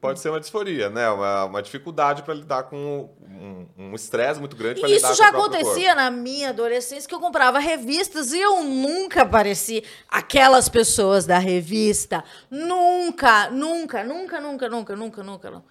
[0.01, 1.11] pode ser uma disforia, né?
[1.11, 3.11] Uma, uma dificuldade para lidar com
[3.77, 4.81] um estresse um muito grande.
[4.87, 9.83] E isso já acontecia na minha adolescência, que eu comprava revistas e eu nunca parecia
[10.09, 12.23] aquelas pessoas da revista.
[12.49, 15.51] Nunca, nunca, nunca, nunca, nunca, nunca, nunca.
[15.51, 15.65] nunca.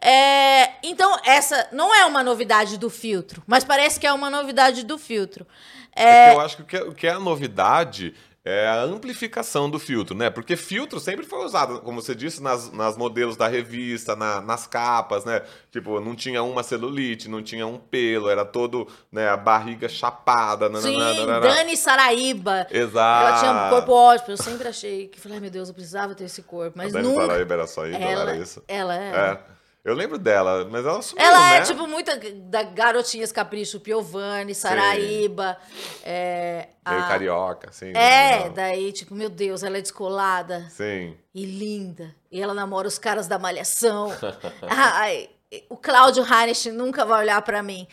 [0.00, 4.82] É, então, essa não é uma novidade do filtro, mas parece que é uma novidade
[4.82, 5.46] do filtro.
[5.94, 6.30] É...
[6.30, 10.30] é eu acho que o que é a novidade é a amplificação do filtro, né?
[10.30, 14.66] Porque filtro sempre foi usado, como você disse, nas, nas modelos da revista, na, nas
[14.66, 15.42] capas, né?
[15.70, 20.68] Tipo, não tinha uma celulite, não tinha um pelo, era todo, né, a barriga chapada.
[20.80, 21.40] Sim, nananana.
[21.40, 22.66] Dani Saraíba.
[22.70, 23.28] Exato.
[23.28, 24.32] Ela tinha um corpo ótimo.
[24.32, 26.78] Eu sempre achei que, falei, meu Deus, eu precisava ter esse corpo.
[26.78, 27.26] Mas a Dani nunca...
[27.26, 28.62] Saraíba era só ela, era isso?
[28.66, 29.10] Ela é.
[29.10, 29.59] é.
[29.82, 31.56] Eu lembro dela, mas ela sumiu, Ela né?
[31.56, 35.56] é, tipo, muita da Garotinhas Capricho, Piovani, Saraíba.
[36.04, 37.08] É, Meio a...
[37.08, 37.88] carioca, assim.
[37.90, 38.52] É, né?
[38.54, 40.68] daí, tipo, meu Deus, ela é descolada.
[40.68, 41.16] Sim.
[41.34, 42.14] E linda.
[42.30, 44.12] E ela namora os caras da Malhação.
[44.68, 45.30] Ai,
[45.70, 47.88] o Cláudio Hanisch nunca vai olhar para mim.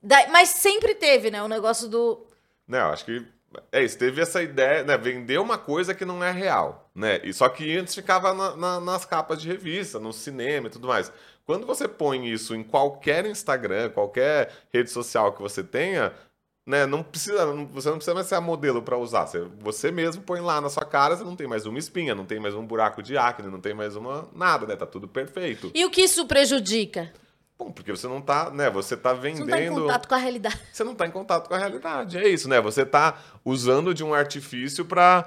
[0.00, 2.24] Daí, mas sempre teve, né, o negócio do...
[2.68, 3.26] Não, acho que
[3.72, 3.98] é isso.
[3.98, 6.85] Teve essa ideia, né, vender uma coisa que não é real.
[6.96, 7.20] Né?
[7.22, 10.88] E só que antes ficava na, na, nas capas de revista, no cinema e tudo
[10.88, 11.12] mais.
[11.44, 16.12] Quando você põe isso em qualquer Instagram, qualquer rede social que você tenha,
[16.66, 19.26] né, não precisa, não, você não precisa mais ser a modelo para usar.
[19.26, 22.24] Você, você mesmo põe lá na sua cara, você não tem mais uma espinha, não
[22.24, 24.74] tem mais um buraco de acne, não tem mais uma nada, né?
[24.74, 25.70] Tá tudo perfeito.
[25.74, 27.12] E o que isso prejudica?
[27.58, 28.70] Bom, porque você não tá, né?
[28.70, 29.44] Você tá vendendo.
[29.44, 30.60] Você não tá em contato com a realidade.
[30.72, 32.18] Você não tá em contato com a realidade.
[32.18, 32.60] É isso, né?
[32.60, 35.26] Você tá usando de um artifício para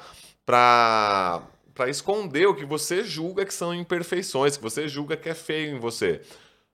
[0.49, 1.43] para
[1.79, 5.77] para esconder o que você julga que são imperfeições, que você julga que é feio
[5.77, 6.19] em você.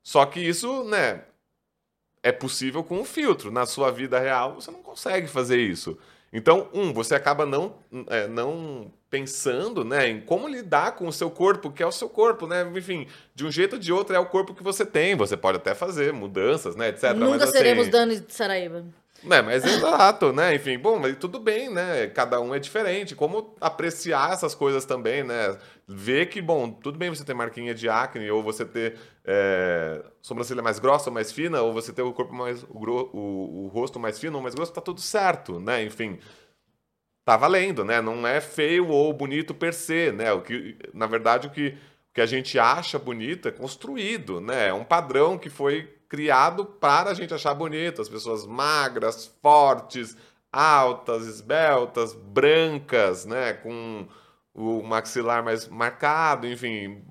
[0.01, 1.21] Só que isso, né,
[2.23, 3.51] é possível com um filtro.
[3.51, 5.95] Na sua vida real, você não consegue fazer isso.
[6.33, 7.75] Então, um, você acaba não,
[8.07, 12.09] é, não pensando né, em como lidar com o seu corpo, que é o seu
[12.09, 12.67] corpo, né?
[12.75, 15.15] Enfim, de um jeito ou de outro é o corpo que você tem.
[15.15, 17.13] Você pode até fazer mudanças, né, etc.
[17.13, 18.83] Nunca mas, seremos assim, Dani de Saraíba.
[19.29, 20.53] É, mas exato, né?
[20.55, 22.07] Enfim, bom, mas tudo bem, né?
[22.07, 23.15] Cada um é diferente.
[23.15, 25.57] Como apreciar essas coisas também, né?
[25.87, 30.61] Ver que, bom, tudo bem você ter marquinha de acne, ou você ter é, sobrancelha
[30.61, 32.63] mais grossa ou mais fina, ou você ter o corpo mais.
[32.63, 32.67] o,
[33.13, 35.83] o, o rosto mais fino ou mais grosso, tá tudo certo, né?
[35.83, 36.19] Enfim.
[37.23, 38.01] Tá valendo, né?
[38.01, 40.31] Não é feio ou bonito per se, né?
[40.31, 41.69] O que, na verdade, o que,
[42.11, 44.67] o que a gente acha bonito é construído, né?
[44.67, 48.01] É um padrão que foi criado para a gente achar bonito.
[48.01, 50.17] As pessoas magras, fortes,
[50.51, 53.53] altas, esbeltas, brancas, né?
[53.53, 54.07] Com
[54.53, 57.03] o maxilar mais marcado, enfim.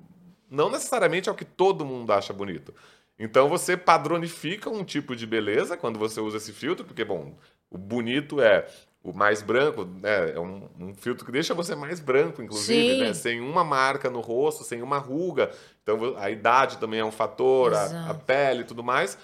[0.49, 2.73] Não necessariamente é o que todo mundo acha bonito.
[3.17, 7.37] Então você padronifica um tipo de beleza quando você usa esse filtro, porque, bom,
[7.69, 8.67] o bonito é
[9.05, 10.31] o mais branco, né?
[10.31, 13.13] É um, um, filtro que deixa você mais branco, inclusive, né?
[13.13, 15.51] Sem uma marca no rosto, sem uma ruga.
[15.83, 19.15] Então a idade também é um fator, a, a, pele e tudo mais.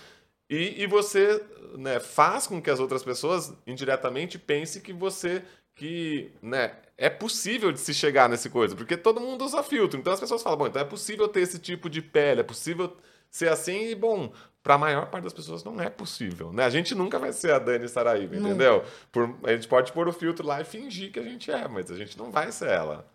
[0.48, 1.44] E, e você
[1.76, 5.42] né, faz com que as outras pessoas indiretamente pensem que você
[5.74, 10.00] que né, é possível de se chegar nesse coisa, porque todo mundo usa filtro.
[10.00, 12.96] Então as pessoas falam, bom, então é possível ter esse tipo de pele, é possível
[13.32, 14.32] ser assim e bom,
[14.64, 16.64] para a maior parte das pessoas não é possível, né?
[16.64, 18.84] A gente nunca vai ser a Dani Saraiva, entendeu?
[19.12, 21.90] Por, a gente pode pôr o filtro lá e fingir que a gente é, mas
[21.90, 23.06] a gente não vai ser ela.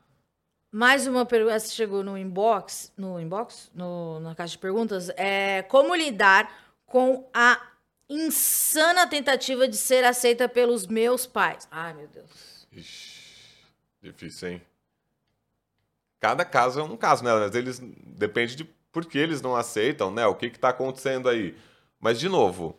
[0.73, 5.95] Mais uma pergunta chegou no inbox, no inbox, no, na caixa de perguntas, é como
[5.95, 6.53] lidar
[6.85, 7.61] com a
[8.09, 11.67] insana tentativa de ser aceita pelos meus pais.
[11.71, 12.67] Ai, meu Deus.
[12.73, 13.65] Ixi,
[14.03, 14.63] difícil, hein?
[16.21, 17.33] Cada caso é um caso, né?
[17.33, 18.65] Mas eles depende de
[18.97, 20.27] por que eles não aceitam, né?
[20.27, 21.55] O que está acontecendo aí?
[22.01, 22.75] Mas, de novo,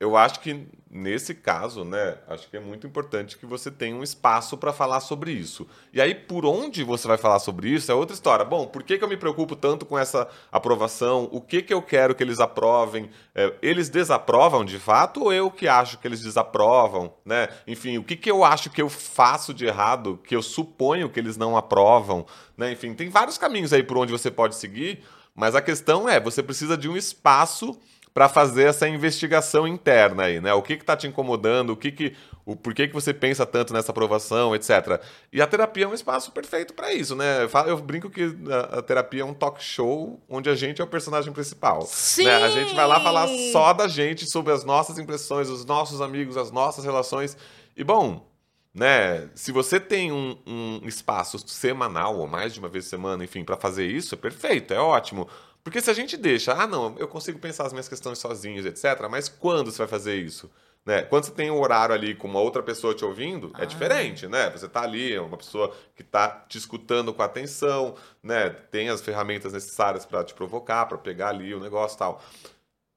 [0.00, 4.02] eu acho que nesse caso, né, acho que é muito importante que você tenha um
[4.02, 5.64] espaço para falar sobre isso.
[5.92, 8.44] E aí, por onde você vai falar sobre isso é outra história.
[8.44, 11.28] Bom, por que, que eu me preocupo tanto com essa aprovação?
[11.30, 13.08] O que, que eu quero que eles aprovem?
[13.32, 17.14] É, eles desaprovam de fato ou eu que acho que eles desaprovam?
[17.24, 17.46] Né?
[17.68, 21.20] Enfim, o que, que eu acho que eu faço de errado, que eu suponho que
[21.20, 22.26] eles não aprovam?
[22.56, 22.72] Né?
[22.72, 25.04] Enfim, tem vários caminhos aí por onde você pode seguir.
[25.34, 27.78] Mas a questão é, você precisa de um espaço
[28.14, 30.52] para fazer essa investigação interna aí, né?
[30.52, 32.14] O que está te incomodando, o que que,
[32.44, 35.00] o por que que você pensa tanto nessa aprovação, etc.
[35.32, 37.48] E a terapia é um espaço perfeito para isso, né?
[37.66, 38.36] Eu brinco que
[38.70, 41.82] a, terapia é um talk show onde a gente é o personagem principal.
[41.82, 42.26] Sim.
[42.26, 42.36] Né?
[42.44, 46.36] A gente vai lá falar só da gente, sobre as nossas impressões, os nossos amigos,
[46.36, 47.34] as nossas relações.
[47.74, 48.30] E bom,
[48.74, 49.28] né?
[49.34, 53.44] Se você tem um, um, espaço semanal ou mais de uma vez por semana, enfim,
[53.44, 55.28] para fazer isso, é perfeito, é ótimo.
[55.62, 59.08] Porque se a gente deixa, ah, não, eu consigo pensar as minhas questões sozinhos, etc.
[59.10, 60.50] Mas quando você vai fazer isso?
[60.84, 61.02] Né?
[61.02, 63.62] Quando você tem um horário ali com uma outra pessoa te ouvindo, é ah.
[63.62, 64.50] é diferente, né?
[64.50, 68.50] Você está ali, é uma pessoa que está te escutando com atenção, né?
[68.50, 72.22] Tem as ferramentas necessárias para te provocar, para pegar ali o negócio e tal.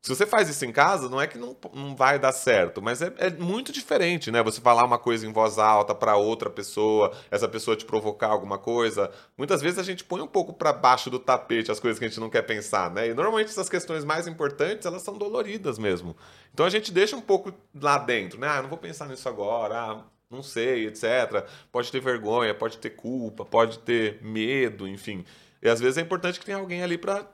[0.05, 3.01] Se você faz isso em casa, não é que não, não vai dar certo, mas
[3.01, 4.43] é, é muito diferente, né?
[4.43, 8.59] Você falar uma coisa em voz alta para outra pessoa, essa pessoa te provocar alguma
[8.59, 9.09] coisa.
[9.35, 12.07] Muitas vezes a gente põe um pouco para baixo do tapete as coisas que a
[12.07, 13.07] gente não quer pensar, né?
[13.09, 16.15] E normalmente essas questões mais importantes, elas são doloridas mesmo.
[16.53, 18.47] Então a gente deixa um pouco lá dentro, né?
[18.47, 21.47] Ah, não vou pensar nisso agora, ah, não sei, etc.
[21.71, 25.25] Pode ter vergonha, pode ter culpa, pode ter medo, enfim.
[25.63, 27.25] E às vezes é importante que tenha alguém ali para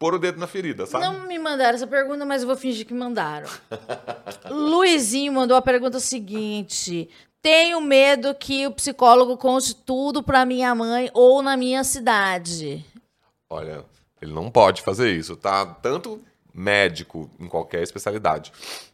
[0.00, 1.04] pôr o dedo na ferida, sabe?
[1.04, 3.46] Não me mandaram essa pergunta, mas eu vou fingir que mandaram.
[4.50, 7.08] Luizinho mandou a pergunta seguinte:
[7.42, 12.84] Tenho medo que o psicólogo conte tudo para minha mãe ou na minha cidade.
[13.50, 13.84] Olha,
[14.22, 15.66] ele não pode fazer isso, tá?
[15.66, 16.20] Tanto
[16.52, 18.52] médico em qualquer especialidade,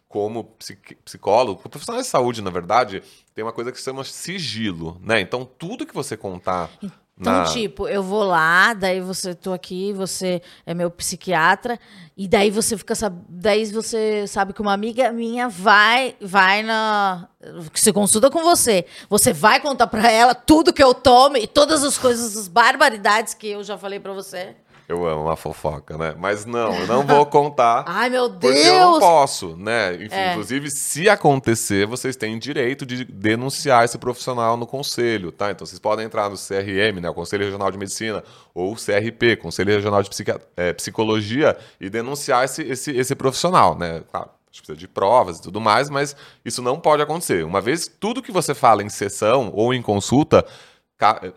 [0.09, 0.57] como
[1.05, 3.03] psicólogo, profissional de saúde, na verdade,
[3.35, 5.21] tem uma coisa que se chama sigilo, né?
[5.21, 6.71] Então, tudo que você contar
[7.19, 7.45] Então, na...
[7.45, 11.81] tipo, eu vou lá, daí você tô aqui, você é meu psiquiatra,
[12.15, 12.95] e daí você fica
[13.27, 17.27] daí você sabe que uma amiga minha vai vai na
[17.73, 18.85] que se consulta com você.
[19.09, 23.33] Você vai contar para ela tudo que eu tomo e todas as coisas, as barbaridades
[23.33, 24.55] que eu já falei para você.
[24.89, 26.15] Eu amo uma fofoca, né?
[26.17, 27.85] Mas não, eu não vou contar.
[27.89, 28.55] Ai, meu Deus!
[28.55, 29.95] Porque eu não posso, né?
[29.95, 30.31] Enfim, é.
[30.31, 35.51] Inclusive, se acontecer, vocês têm direito de denunciar esse profissional no conselho, tá?
[35.51, 37.11] Então, vocês podem entrar no CRM, né?
[37.11, 38.23] O Conselho Regional de Medicina,
[38.55, 40.11] ou o CRP, Conselho Regional de
[40.57, 44.05] é, Psicologia, e denunciar esse, esse, esse profissional, né?
[44.09, 47.45] Claro, precisa de provas e tudo mais, mas isso não pode acontecer.
[47.45, 50.45] Uma vez tudo que você fala em sessão ou em consulta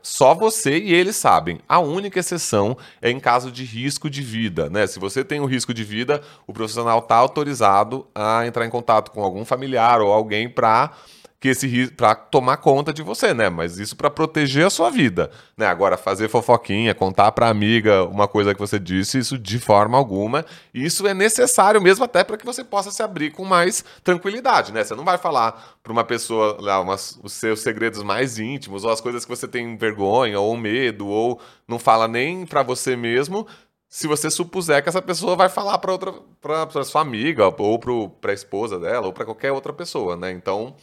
[0.02, 1.60] só você e eles sabem.
[1.68, 4.88] A única exceção é em caso de risco de vida, né?
[4.88, 9.12] Se você tem um risco de vida, o profissional está autorizado a entrar em contato
[9.12, 10.92] com algum familiar ou alguém para
[11.40, 13.50] que esse para tomar conta de você, né?
[13.50, 15.66] Mas isso para proteger a sua vida, né?
[15.68, 20.46] Agora fazer fofoquinha, contar para amiga uma coisa que você disse, isso de forma alguma.
[20.74, 24.84] Isso é necessário mesmo até para que você possa se abrir com mais tranquilidade, né?
[24.84, 28.92] Você não vai falar para uma pessoa lá umas, os seus segredos mais íntimos ou
[28.92, 33.48] as coisas que você tem vergonha ou medo ou não fala nem para você mesmo,
[33.88, 38.32] se você supuser que essa pessoa vai falar para outra para sua amiga ou para
[38.32, 40.32] a esposa dela ou para qualquer outra pessoa, né?
[40.32, 40.76] Então,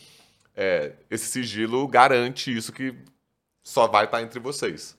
[0.57, 2.95] é, esse sigilo garante isso que
[3.63, 4.97] só vai estar entre vocês.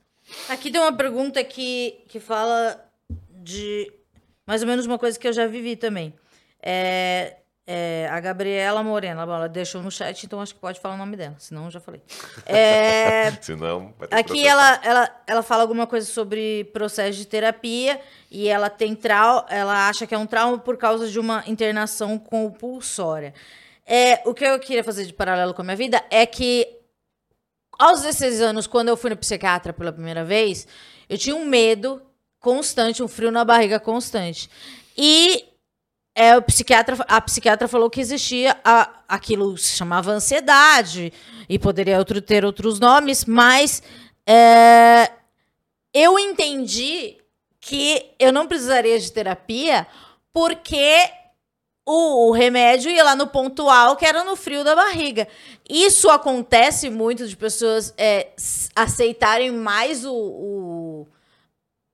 [0.49, 2.83] Aqui tem uma pergunta que, que fala
[3.29, 3.91] de
[4.45, 6.13] mais ou menos uma coisa que eu já vivi também.
[6.61, 10.97] É, é, a Gabriela Morena, ela deixou no chat, então acho que pode falar o
[10.97, 12.01] nome dela, senão eu já falei.
[12.45, 17.99] É, senão, aqui ela, ela, ela fala alguma coisa sobre processo de terapia
[18.31, 22.17] e ela tem trau ela acha que é um trauma por causa de uma internação
[22.17, 23.33] compulsória.
[23.89, 26.67] É, o que eu queria fazer de paralelo com a minha vida é que
[27.79, 30.67] aos 16 anos, quando eu fui no psiquiatra pela primeira vez,
[31.07, 32.01] eu tinha um medo
[32.39, 34.49] constante, um frio na barriga constante.
[34.97, 35.45] E
[36.15, 41.13] é, o psiquiatra, a psiquiatra falou que existia a, aquilo que se chamava ansiedade,
[41.47, 43.83] e poderia outro, ter outros nomes, mas
[44.25, 45.11] é,
[45.93, 47.17] eu entendi
[47.61, 49.85] que eu não precisaria de terapia
[50.33, 51.09] porque
[51.87, 55.27] o, remédio ia lá no pontual, que era no frio da barriga.
[55.69, 58.31] Isso acontece muito de pessoas é,
[58.75, 61.07] aceitarem mais o, o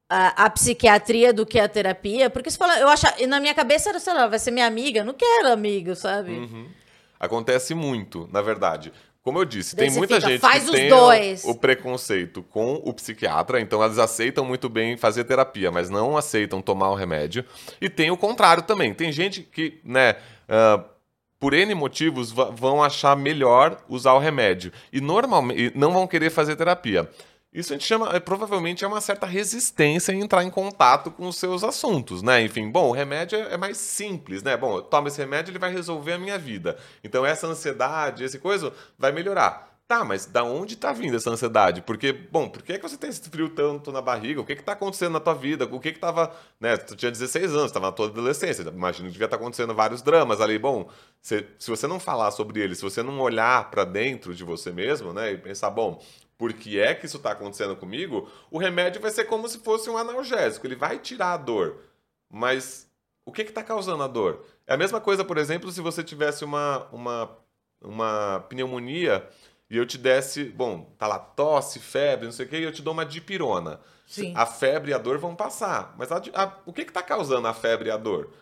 [0.09, 3.89] a, a, psiquiatria do que a terapia, porque você fala, eu acho, na minha cabeça
[3.89, 6.31] era, sei lá, vai ser minha amiga, não quero amigo, sabe?
[6.31, 6.67] Uhum.
[7.19, 8.91] Acontece muito, na verdade.
[9.23, 12.93] Como eu disse, Daí tem muita fica, gente que tem o, o, preconceito com o
[12.93, 17.45] psiquiatra, então elas aceitam muito bem fazer terapia, mas não aceitam tomar o remédio.
[17.79, 18.93] E tem o contrário também.
[18.93, 20.17] Tem gente que, né,
[20.49, 20.83] uh,
[21.39, 24.73] por N motivos, vão achar melhor usar o remédio.
[24.91, 27.09] E normalmente não vão querer fazer terapia.
[27.53, 31.27] Isso a gente chama, é, provavelmente é uma certa resistência em entrar em contato com
[31.27, 32.41] os seus assuntos, né?
[32.41, 34.57] Enfim, bom, o remédio é, é mais simples, né?
[34.57, 36.77] Bom, toma esse remédio, ele vai resolver a minha vida.
[37.03, 39.71] Então essa ansiedade, esse coisa, vai melhorar.
[39.85, 41.81] Tá, mas da onde está vindo essa ansiedade?
[41.81, 44.39] Porque, bom, por que, é que você tem esse frio tanto na barriga?
[44.41, 45.65] O que está acontecendo na tua vida?
[45.65, 46.77] O que estava, né?
[46.77, 48.63] Tu tinha 16 anos, estava na tua adolescência.
[48.63, 50.57] Imagino que devia estar tá acontecendo vários dramas ali.
[50.57, 50.89] Bom,
[51.21, 54.71] se, se você não falar sobre ele, se você não olhar para dentro de você
[54.71, 55.33] mesmo, né?
[55.33, 56.01] E pensar, bom,
[56.43, 59.89] por que é que isso está acontecendo comigo, o remédio vai ser como se fosse
[59.89, 60.67] um analgésico.
[60.67, 61.77] Ele vai tirar a dor.
[62.29, 62.85] Mas
[63.25, 64.45] o que está causando a dor?
[64.67, 67.37] É a mesma coisa, por exemplo, se você tivesse uma, uma,
[67.81, 69.25] uma pneumonia
[69.69, 72.73] e eu te desse, bom, tá lá tosse, febre, não sei o quê, e eu
[72.73, 73.79] te dou uma dipirona.
[74.05, 74.33] Sim.
[74.35, 75.95] A febre e a dor vão passar.
[75.97, 78.33] Mas a, a, o que está causando a febre e a dor?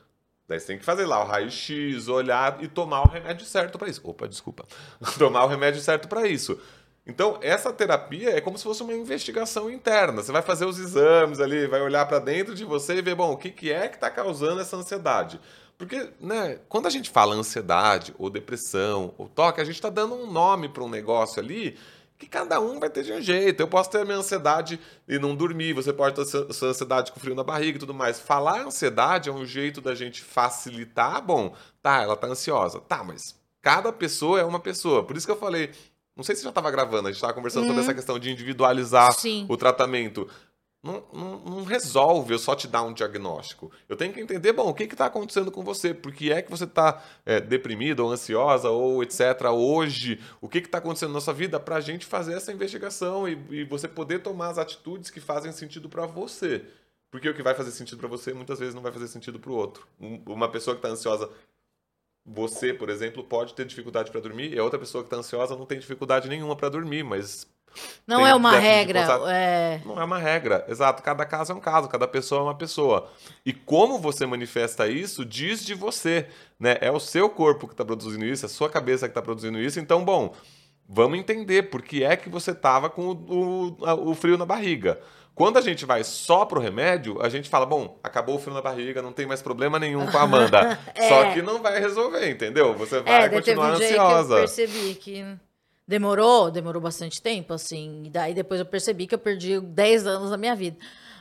[0.47, 3.89] Daí você tem que fazer lá o raio-x, olhar e tomar o remédio certo para
[3.89, 4.01] isso.
[4.03, 4.65] Opa, desculpa.
[5.19, 6.59] tomar o remédio certo para isso.
[7.05, 10.21] Então, essa terapia é como se fosse uma investigação interna.
[10.21, 13.31] Você vai fazer os exames ali, vai olhar para dentro de você e ver, bom,
[13.31, 15.39] o que, que é que está causando essa ansiedade.
[15.77, 20.13] Porque, né, quando a gente fala ansiedade, ou depressão, ou toque, a gente está dando
[20.13, 21.75] um nome para um negócio ali
[22.21, 23.59] que cada um vai ter de um jeito.
[23.59, 27.19] Eu posso ter a minha ansiedade e não dormir, você pode ter sua ansiedade com
[27.19, 28.19] frio na barriga e tudo mais.
[28.19, 31.19] Falar ansiedade é um jeito da gente facilitar.
[31.19, 32.79] Bom, tá, ela tá ansiosa.
[32.79, 35.03] Tá, mas cada pessoa é uma pessoa.
[35.03, 35.71] Por isso que eu falei,
[36.15, 37.83] não sei se já estava gravando, a gente estava conversando sobre uhum.
[37.83, 39.45] essa questão de individualizar Sim.
[39.49, 40.27] o tratamento.
[40.83, 43.71] Não, não, não, resolve eu só te dar um diagnóstico.
[43.87, 45.93] Eu tenho que entender, bom, o que está acontecendo com você?
[45.93, 49.19] Por que é que você está é, deprimida ou ansiosa ou etc.
[49.53, 50.19] hoje?
[50.41, 53.63] O que está acontecendo na sua vida para a gente fazer essa investigação e, e,
[53.63, 56.65] você poder tomar as atitudes que fazem sentido para você.
[57.11, 59.51] Porque o que vai fazer sentido para você muitas vezes não vai fazer sentido para
[59.51, 59.87] o outro.
[60.25, 61.29] uma pessoa que está ansiosa
[62.25, 65.55] você, por exemplo, pode ter dificuldade para dormir e a outra pessoa que está ansiosa
[65.55, 67.47] não tem dificuldade nenhuma para dormir, mas
[68.05, 68.99] Não é uma regra.
[69.29, 69.81] É...
[69.85, 71.01] Não é uma regra, exato.
[71.01, 73.09] Cada caso é um caso, cada pessoa é uma pessoa.
[73.45, 76.27] E como você manifesta isso, diz de você.
[76.59, 76.77] Né?
[76.81, 79.59] É o seu corpo que está produzindo isso, é a sua cabeça que está produzindo
[79.59, 79.79] isso.
[79.79, 80.35] Então, bom,
[80.87, 85.01] vamos entender por que é que você estava com o, o, o frio na barriga.
[85.41, 88.61] Quando a gente vai só pro remédio, a gente fala, bom, acabou o frio na
[88.61, 90.77] barriga, não tem mais problema nenhum com a Amanda.
[90.93, 91.09] é.
[91.09, 92.75] Só que não vai resolver, entendeu?
[92.75, 94.27] Você é, vai é, continuar teve um ansiosa.
[94.27, 95.25] que eu percebi que
[95.87, 98.03] demorou, demorou bastante tempo, assim.
[98.05, 100.77] E daí depois eu percebi que eu perdi 10 anos da minha vida.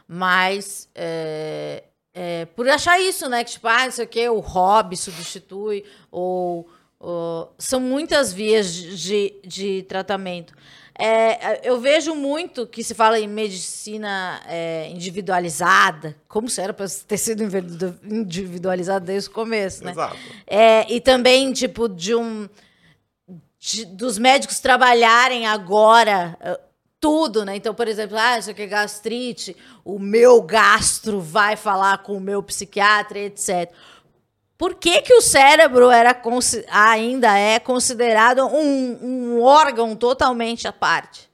[0.07, 3.43] Mas é, é, por achar isso, né?
[3.43, 8.71] Que tipo, ah, não sei o que, o hobby substitui, ou, ou são muitas vias
[8.71, 10.53] de, de, de tratamento.
[11.01, 16.87] É, eu vejo muito que se fala em medicina é, individualizada, como se era para
[17.09, 17.43] ter sido
[18.05, 19.93] individualizada desde o começo, né?
[19.93, 20.17] Exato.
[20.47, 22.49] É, e também, tipo, de um.
[23.59, 27.57] De, dos médicos trabalharem agora uh, tudo, né?
[27.57, 32.21] Então, por exemplo, ah, isso aqui é gastrite, o meu gastro vai falar com o
[32.21, 33.73] meu psiquiatra, etc.
[34.61, 36.15] Por que, que o cérebro era
[36.71, 41.31] ainda é considerado um, um órgão totalmente à parte?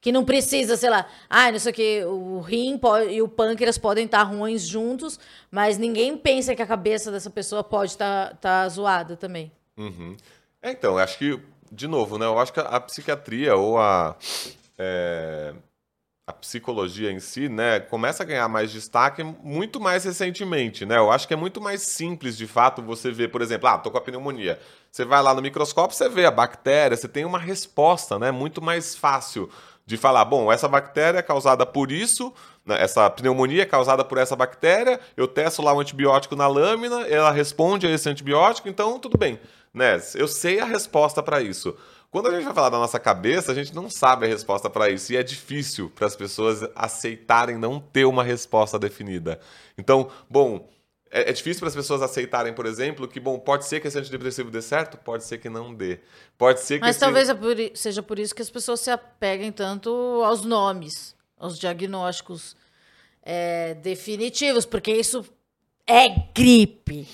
[0.00, 3.78] Que não precisa, sei lá, ah, não sei o que, o rim e o pâncreas
[3.78, 5.18] podem estar ruins juntos,
[5.50, 9.50] mas ninguém pensa que a cabeça dessa pessoa pode estar tá, tá zoada também.
[9.76, 10.16] Uhum.
[10.62, 11.40] É, então, acho que,
[11.72, 12.26] de novo, né?
[12.26, 14.14] Eu acho que a psiquiatria ou a.
[14.78, 15.52] É,
[16.24, 20.96] a psicologia em si, né, começa a ganhar mais destaque muito mais recentemente, né?
[20.96, 23.90] Eu acho que é muito mais simples, de fato, você ver, por exemplo, ah, tô
[23.90, 24.58] com a pneumonia.
[24.90, 28.30] Você vai lá no microscópio, você vê a bactéria, você tem uma resposta, né?
[28.30, 29.50] Muito mais fácil
[29.84, 32.32] de falar, bom, essa bactéria é causada por isso,
[32.64, 37.02] né, essa pneumonia é causada por essa bactéria, eu testo lá um antibiótico na lâmina,
[37.08, 39.40] ela responde a esse antibiótico, então tudo bem,
[39.74, 40.00] né?
[40.14, 41.76] Eu sei a resposta para isso.
[42.12, 44.90] Quando a gente vai falar da nossa cabeça, a gente não sabe a resposta para
[44.90, 49.40] isso e é difícil para as pessoas aceitarem não ter uma resposta definida.
[49.78, 50.68] Então, bom,
[51.10, 53.98] é, é difícil para as pessoas aceitarem, por exemplo, que, bom, pode ser que esse
[53.98, 56.00] antidepressivo dê certo, pode ser que não dê.
[56.36, 57.00] Pode ser que Mas esse...
[57.00, 59.90] talvez é por, seja por isso que as pessoas se apeguem tanto
[60.22, 62.54] aos nomes, aos diagnósticos
[63.22, 65.24] é, definitivos, porque isso
[65.86, 67.08] é gripe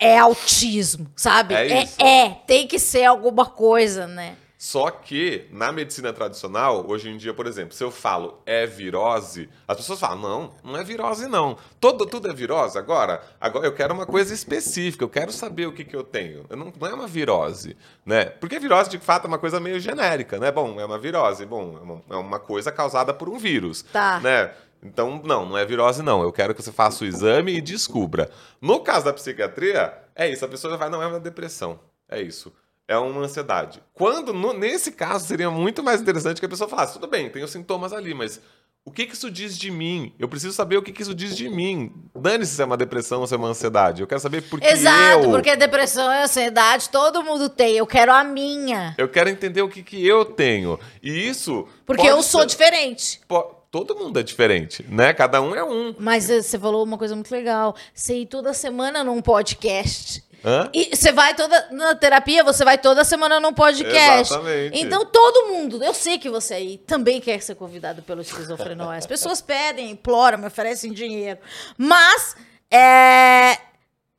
[0.00, 1.54] é autismo, sabe?
[1.54, 4.36] É, é, é, tem que ser alguma coisa, né?
[4.60, 9.48] Só que na medicina tradicional, hoje em dia, por exemplo, se eu falo é virose,
[9.66, 11.56] as pessoas falam: não, não é virose, não.
[11.80, 12.76] Todo, tudo é virose.
[12.76, 16.44] Agora, agora eu quero uma coisa específica, eu quero saber o que, que eu tenho.
[16.50, 18.26] Eu não, não é uma virose, né?
[18.26, 20.52] Porque virose, de fato, é uma coisa meio genérica, né?
[20.52, 23.80] Bom, é uma virose, bom, é uma, é uma coisa causada por um vírus.
[23.90, 24.20] Tá.
[24.20, 24.50] Né?
[24.82, 26.22] Então, não, não é virose, não.
[26.22, 28.30] Eu quero que você faça o exame e descubra.
[28.60, 30.44] No caso da psiquiatria, é isso.
[30.44, 31.78] A pessoa vai, não, é uma depressão.
[32.08, 32.52] É isso.
[32.88, 33.82] É uma ansiedade.
[33.92, 37.50] Quando, no, nesse caso, seria muito mais interessante que a pessoa falasse, tudo bem, os
[37.50, 38.40] sintomas ali, mas
[38.84, 40.12] o que, que isso diz de mim?
[40.18, 41.92] Eu preciso saber o que, que isso diz de mim.
[42.16, 44.00] Dane-se se é uma depressão ou se é uma ansiedade.
[44.00, 45.30] Eu quero saber por que Exato, eu...
[45.30, 47.76] porque depressão e ansiedade todo mundo tem.
[47.76, 48.94] Eu quero a minha.
[48.98, 50.80] Eu quero entender o que, que eu tenho.
[51.02, 51.68] E isso...
[51.84, 53.20] Porque eu sou diferente.
[53.28, 55.12] Pode todo mundo é diferente, né?
[55.12, 55.94] Cada um é um.
[55.98, 57.74] Mas eh, você falou uma coisa muito legal.
[57.94, 60.24] Você ir toda semana num podcast.
[60.44, 60.70] Hã?
[60.72, 64.32] E você vai toda na terapia, você vai toda semana num podcast.
[64.32, 64.80] Exatamente.
[64.80, 68.98] Então todo mundo, eu sei que você aí também quer ser convidado pelo esquizofrenóis.
[68.98, 71.38] As pessoas pedem, imploram, me oferecem dinheiro.
[71.76, 72.36] Mas
[72.70, 73.58] é,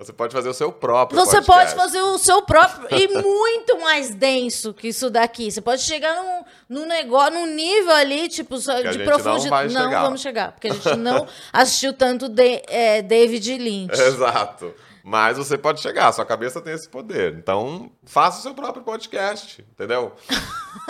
[0.03, 1.75] você pode fazer o seu próprio Você podcast.
[1.75, 5.51] pode fazer o seu próprio e muito mais denso que isso daqui.
[5.51, 9.71] Você pode chegar num, num negócio, num nível ali, tipo, de profundidade.
[9.71, 13.93] Não, não, vamos chegar, porque a gente não assistiu tanto de, é, David Lynch.
[13.93, 14.73] Exato.
[15.03, 17.35] Mas você pode chegar, sua cabeça tem esse poder.
[17.35, 20.13] Então, faça o seu próprio podcast, entendeu?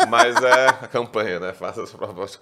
[0.08, 1.52] Mas é a campanha, né?
[1.54, 2.42] Faça o seu próprio podcast.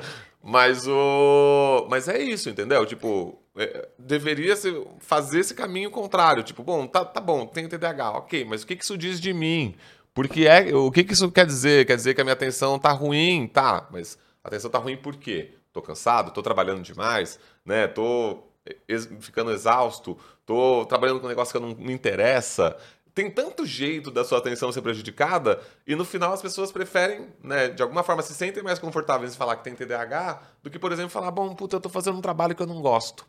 [0.46, 1.86] Mas o.
[1.88, 2.84] Mas é isso, entendeu?
[2.84, 6.42] Tipo, é, deveria ser, fazer esse caminho contrário.
[6.42, 9.32] Tipo, bom, tá, tá bom, tem TDAH, ok, mas o que, que isso diz de
[9.32, 9.74] mim?
[10.12, 11.86] Porque é, o que, que isso quer dizer?
[11.86, 13.48] Quer dizer que a minha atenção tá ruim?
[13.48, 15.54] Tá, mas a atenção tá ruim por quê?
[15.72, 17.88] Tô cansado, tô trabalhando demais, né?
[17.88, 18.44] Tô
[18.88, 22.76] ex ficando exausto, tô trabalhando com um negócio que não me interessa.
[23.14, 27.68] Tem tanto jeito da sua atenção ser prejudicada e no final as pessoas preferem, né,
[27.68, 30.90] de alguma forma se sentem mais confortáveis em falar que tem TDAH do que, por
[30.90, 33.24] exemplo, falar, bom, puta, eu tô fazendo um trabalho que eu não gosto.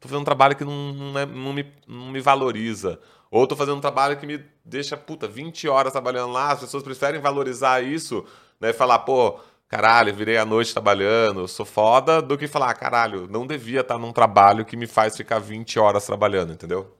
[0.00, 2.98] Tô fazendo um trabalho que não, não, é, não, me, não me valoriza.
[3.30, 6.52] Ou tô fazendo um trabalho que me deixa, puta, 20 horas trabalhando lá.
[6.52, 8.24] As pessoas preferem valorizar isso,
[8.58, 8.72] né?
[8.72, 9.38] Falar, pô,
[9.68, 14.12] caralho, virei a noite trabalhando, sou foda, do que falar, caralho, não devia estar num
[14.12, 16.96] trabalho que me faz ficar 20 horas trabalhando, entendeu?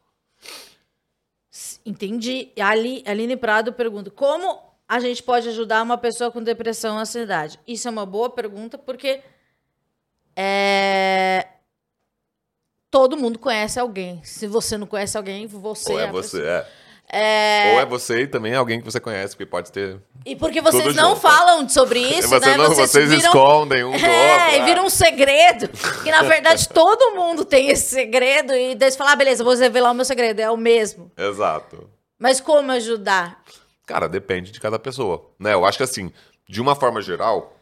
[1.84, 2.52] Entendi.
[2.60, 7.58] Ali, Aline Prado pergunta: como a gente pode ajudar uma pessoa com depressão ou ansiedade?
[7.66, 9.20] Isso é uma boa pergunta, porque
[10.36, 11.46] é...
[12.90, 14.20] todo mundo conhece alguém.
[14.24, 16.66] Se você não conhece alguém, você Ou é, é você, é.
[17.12, 17.72] É...
[17.74, 20.00] Ou é você e também alguém que você conhece, porque pode ter.
[20.24, 21.20] E porque vocês não junto.
[21.20, 22.56] falam sobre isso, você né?
[22.56, 23.24] Não, vocês, vocês viram...
[23.24, 24.54] escondem um do é, outro.
[24.54, 25.68] É, e vira um segredo.
[26.02, 28.54] que na verdade todo mundo tem esse segredo.
[28.54, 30.40] E daí você fala, ah, beleza, vou revelar o meu segredo.
[30.40, 31.10] É o mesmo.
[31.16, 31.90] Exato.
[32.16, 33.42] Mas como ajudar?
[33.86, 35.30] Cara, depende de cada pessoa.
[35.38, 35.52] Né?
[35.52, 36.12] Eu acho que assim,
[36.48, 37.59] de uma forma geral,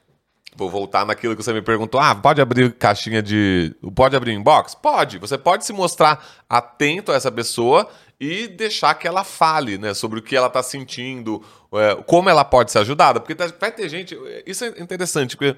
[0.56, 2.00] Vou voltar naquilo que você me perguntou.
[2.00, 3.74] Ah, pode abrir caixinha de.
[3.94, 4.74] Pode abrir inbox?
[4.74, 5.18] Pode.
[5.18, 7.88] Você pode se mostrar atento a essa pessoa
[8.18, 9.94] e deixar que ela fale, né?
[9.94, 11.42] Sobre o que ela está sentindo,
[11.74, 13.20] é, como ela pode ser ajudada.
[13.20, 14.18] Porque tá, vai ter gente.
[14.46, 15.56] Isso é interessante, porque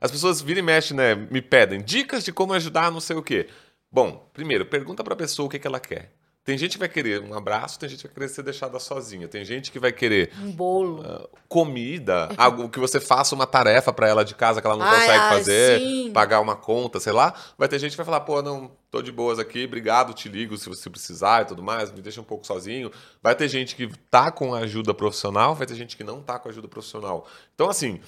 [0.00, 1.14] as pessoas viram e mexem, né?
[1.14, 3.48] Me pedem dicas de como ajudar, não sei o quê.
[3.90, 6.12] Bom, primeiro, pergunta para a pessoa o que, que ela quer.
[6.48, 9.28] Tem gente que vai querer um abraço, tem gente que vai querer ser deixada sozinha,
[9.28, 13.92] tem gente que vai querer um bolo, uh, comida, algo que você faça uma tarefa
[13.92, 16.10] para ela de casa que ela não ai, consegue ai, fazer, sim.
[16.10, 17.34] pagar uma conta, sei lá.
[17.58, 20.56] Vai ter gente que vai falar, pô, não, tô de boas aqui, obrigado, te ligo
[20.56, 22.90] se você precisar e tudo mais, me deixa um pouco sozinho.
[23.22, 26.48] Vai ter gente que tá com ajuda profissional, vai ter gente que não tá com
[26.48, 27.26] ajuda profissional.
[27.54, 28.00] Então, assim,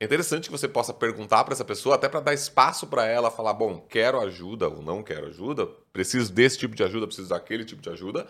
[0.00, 3.30] é interessante que você possa perguntar para essa pessoa, até para dar espaço para ela
[3.30, 7.64] falar: bom, quero ajuda ou não quero ajuda, preciso desse tipo de ajuda, preciso daquele
[7.64, 8.26] tipo de ajuda.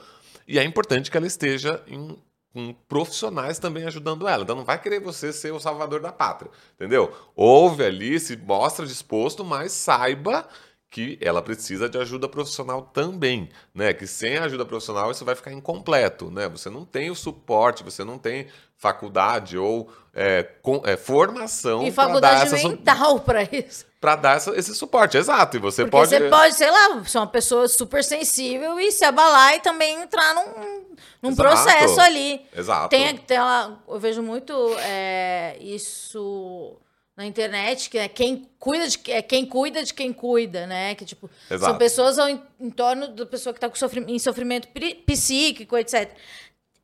[0.47, 2.17] E é importante que ela esteja em,
[2.55, 4.45] com profissionais também ajudando ela.
[4.45, 7.15] Então não vai querer você ser o salvador da pátria, entendeu?
[7.37, 10.49] Ouve ali, se mostra disposto, mas saiba
[10.91, 13.93] que ela precisa de ajuda profissional também, né?
[13.93, 16.49] Que sem ajuda profissional isso vai ficar incompleto, né?
[16.49, 21.91] Você não tem o suporte, você não tem faculdade ou é, com, é, formação e
[21.91, 26.11] faculdade dar mental para isso para dar essa, esse suporte exato e você Porque pode
[26.11, 30.33] você pode sei lá ser uma pessoa super sensível e se abalar e também entrar
[30.35, 30.85] num,
[31.21, 36.77] num processo ali exato tem, tem ela, eu vejo muito é, isso
[37.19, 41.05] na internet que é quem cuida de é quem cuida de quem cuida né que
[41.05, 41.71] tipo exato.
[41.71, 44.69] são pessoas ao em, em torno da pessoa que está sofrimento, em sofrimento
[45.05, 46.17] psíquico etc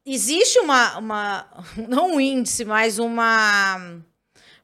[0.05, 1.47] existe uma, uma.
[1.89, 4.01] Não um índice, mas uma.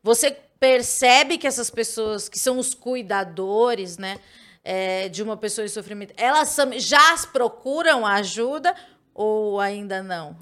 [0.02, 4.18] Você percebe que essas pessoas que são os cuidadores, né?
[4.62, 8.74] É, de uma pessoa em sofrimento, elas já procuram ajuda
[9.14, 10.36] ou ainda não?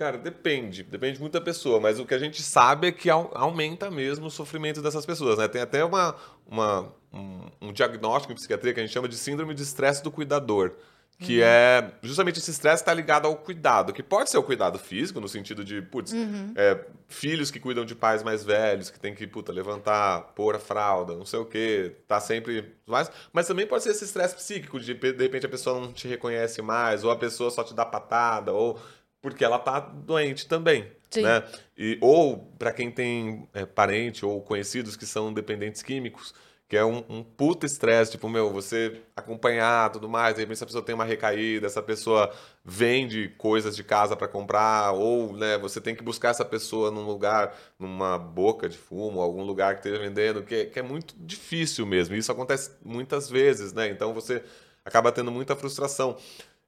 [0.00, 0.82] Cara, depende.
[0.82, 1.78] Depende muito da pessoa.
[1.78, 5.36] Mas o que a gente sabe é que aumenta mesmo o sofrimento dessas pessoas.
[5.36, 5.46] Né?
[5.46, 9.52] Tem até uma, uma um, um diagnóstico em psiquiatria que a gente chama de síndrome
[9.52, 10.72] de estresse do cuidador
[11.20, 11.44] que uhum.
[11.44, 15.28] é justamente esse estresse está ligado ao cuidado, que pode ser o cuidado físico, no
[15.28, 16.54] sentido de, putz, uhum.
[16.56, 20.58] é, filhos que cuidam de pais mais velhos, que tem que, puta, levantar, pôr a
[20.58, 24.80] fralda, não sei o quê, tá sempre mais, mas também pode ser esse estresse psíquico,
[24.80, 27.84] de de repente a pessoa não te reconhece mais, ou a pessoa só te dá
[27.84, 28.80] patada, ou
[29.20, 30.90] porque ela tá doente também.
[31.10, 31.22] Sim.
[31.22, 31.42] Né?
[31.76, 36.32] E, ou para quem tem é, parente ou conhecidos que são dependentes químicos,
[36.70, 40.66] que é um, um puta estresse, tipo, meu, você acompanhar tudo mais, de repente essa
[40.66, 42.32] pessoa tem uma recaída, essa pessoa
[42.64, 47.04] vende coisas de casa para comprar, ou né, você tem que buscar essa pessoa num
[47.04, 51.84] lugar, numa boca de fumo, algum lugar que esteja vendendo, que, que é muito difícil
[51.84, 52.14] mesmo.
[52.14, 53.88] Isso acontece muitas vezes, né?
[53.88, 54.40] Então você
[54.84, 56.16] acaba tendo muita frustração.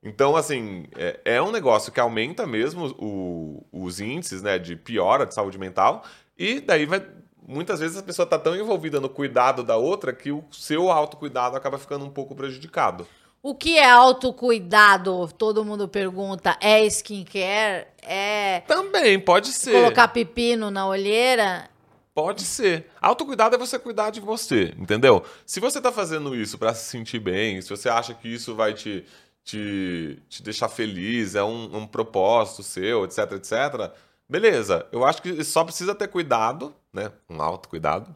[0.02, 5.24] Então, assim, é, é um negócio que aumenta mesmo o, os índices né, de piora
[5.24, 6.04] de saúde mental,
[6.36, 7.06] e daí vai
[7.46, 11.56] muitas vezes a pessoa está tão envolvida no cuidado da outra que o seu autocuidado
[11.56, 13.06] acaba ficando um pouco prejudicado.
[13.42, 15.28] O que é autocuidado?
[15.36, 16.56] Todo mundo pergunta.
[16.60, 17.88] É skincare?
[18.00, 18.60] É.
[18.68, 19.72] Também, pode ser.
[19.72, 21.68] Colocar pepino na olheira?
[22.14, 22.88] Pode ser.
[23.00, 25.24] Autocuidado é você cuidar de você, entendeu?
[25.44, 28.74] Se você está fazendo isso para se sentir bem, se você acha que isso vai
[28.74, 29.04] te,
[29.44, 33.92] te, te deixar feliz, é um, um propósito seu, etc, etc
[34.32, 37.12] Beleza, eu acho que só precisa ter cuidado, né?
[37.28, 38.08] Um alto cuidado,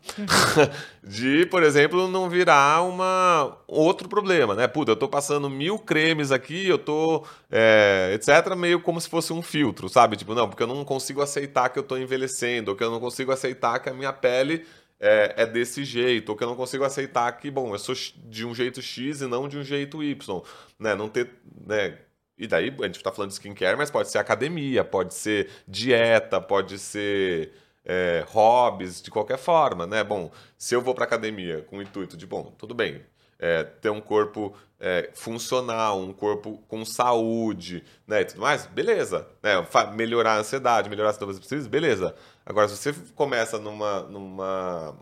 [1.04, 4.66] de, por exemplo, não virar uma outro problema, né?
[4.66, 9.30] Puta, eu tô passando mil cremes aqui, eu tô, é, etc., meio como se fosse
[9.30, 10.16] um filtro, sabe?
[10.16, 12.98] Tipo, não, porque eu não consigo aceitar que eu tô envelhecendo, ou que eu não
[12.98, 14.64] consigo aceitar que a minha pele
[14.98, 17.94] é, é, desse jeito, ou que eu não consigo aceitar que, bom, eu sou
[18.24, 20.42] de um jeito X e não de um jeito Y,
[20.78, 20.94] né?
[20.94, 21.30] Não ter,
[21.66, 21.98] né?
[22.38, 26.40] E daí a gente está falando de skincare, mas pode ser academia, pode ser dieta,
[26.40, 27.52] pode ser
[27.84, 30.04] é, hobbies, de qualquer forma, né?
[30.04, 33.02] Bom, se eu vou para academia com o intuito de, bom, tudo bem,
[33.38, 39.26] é, ter um corpo é, funcional, um corpo com saúde, né, e tudo mais, beleza.
[39.42, 39.52] Né?
[39.94, 42.14] Melhorar a ansiedade, melhorar as sintomas depressivos, beleza.
[42.46, 44.96] Agora, se você começa numa, numa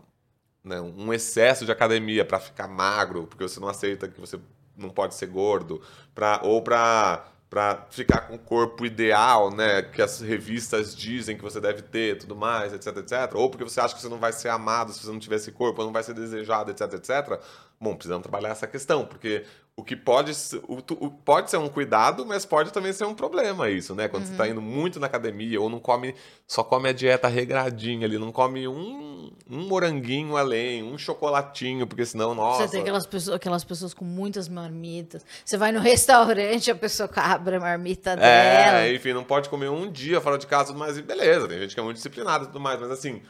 [0.63, 4.39] né, um excesso de academia para ficar magro, porque você não aceita que você
[4.75, 5.79] não pode ser gordo,
[6.13, 11.43] pra, ou para para ficar com o corpo ideal, né, que as revistas dizem que
[11.43, 14.33] você deve ter, tudo mais, etc, etc, ou porque você acha que você não vai
[14.33, 17.39] ser amado se você não tiver esse corpo, ou não vai ser desejado, etc, etc.
[17.79, 19.45] Bom, precisamos trabalhar essa questão, porque
[19.77, 20.31] o que pode,
[20.69, 24.07] o, o, pode ser um cuidado, mas pode também ser um problema isso, né?
[24.07, 24.35] Quando tá uhum.
[24.37, 26.15] você está indo muito na academia ou não come,
[26.47, 32.05] só come a dieta regradinha ali, não come um, um moranguinho além, um chocolatinho, porque
[32.05, 32.65] senão, nossa...
[32.65, 35.25] Você tem aquelas pessoas, aquelas pessoas com muitas marmitas.
[35.43, 38.79] Você vai no restaurante, a pessoa abre a marmita é, dela.
[38.79, 41.79] É, enfim, não pode comer um dia fora de casa, mas beleza, tem gente que
[41.81, 43.21] é muito disciplinada e tudo mais, mas assim...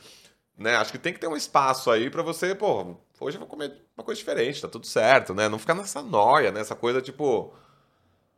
[0.57, 0.75] Né?
[0.75, 3.73] Acho que tem que ter um espaço aí para você, pô, hoje eu vou comer
[3.97, 5.49] uma coisa diferente, tá tudo certo, né?
[5.49, 7.53] Não ficar nessa noia, nessa coisa tipo.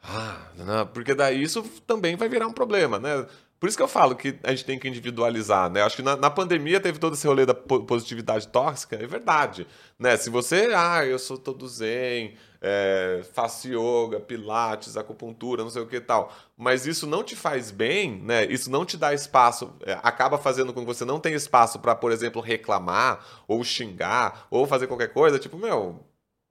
[0.04, 3.26] Ah, não, porque daí isso também vai virar um problema, né?
[3.60, 5.82] Por isso que eu falo que a gente tem que individualizar, né?
[5.82, 10.16] Acho que na, na, pandemia teve todo esse rolê da positividade tóxica, é verdade, né?
[10.16, 15.88] Se você, ah, eu sou todo zen, é, faço yoga, pilates, acupuntura, não sei o
[15.88, 18.46] que tal, mas isso não te faz bem, né?
[18.46, 21.96] Isso não te dá espaço, é, acaba fazendo com que você não tenha espaço para,
[21.96, 26.00] por exemplo, reclamar ou xingar ou fazer qualquer coisa, tipo, meu,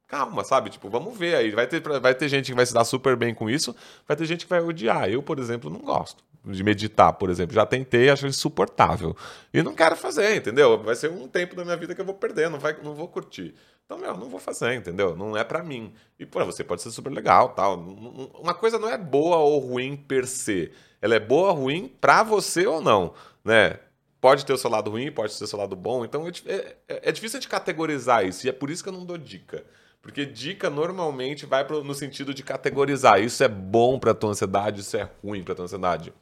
[0.07, 0.71] calma, sabe?
[0.71, 1.51] Tipo, vamos ver aí.
[1.51, 3.75] Vai ter, vai ter gente que vai se dar super bem com isso,
[4.07, 5.09] vai ter gente que vai odiar.
[5.09, 7.55] Eu, por exemplo, não gosto de meditar, por exemplo.
[7.55, 9.17] Já tentei, acho insuportável.
[9.53, 10.81] E não quero fazer, entendeu?
[10.83, 13.09] Vai ser um tempo da minha vida que eu vou perder, não, vai, não vou
[13.09, 13.55] curtir.
[13.87, 15.15] Então, meu, não vou fazer, entendeu?
[15.17, 15.95] Não é para mim.
[16.19, 17.79] E para você pode ser super legal, tal.
[17.79, 20.73] Uma coisa não é boa ou ruim per se.
[21.01, 23.15] Ela é boa ou ruim para você ou não,
[23.45, 23.79] né?
[24.21, 26.05] Pode ter o seu lado ruim, pode ter o seu lado bom.
[26.05, 28.45] Então, é, é, é difícil de categorizar isso.
[28.45, 29.65] E é por isso que eu não dou dica.
[30.03, 33.21] Porque dica normalmente vai pro, no sentido de categorizar.
[33.21, 36.13] Isso é bom para tua ansiedade, isso é ruim para tua ansiedade.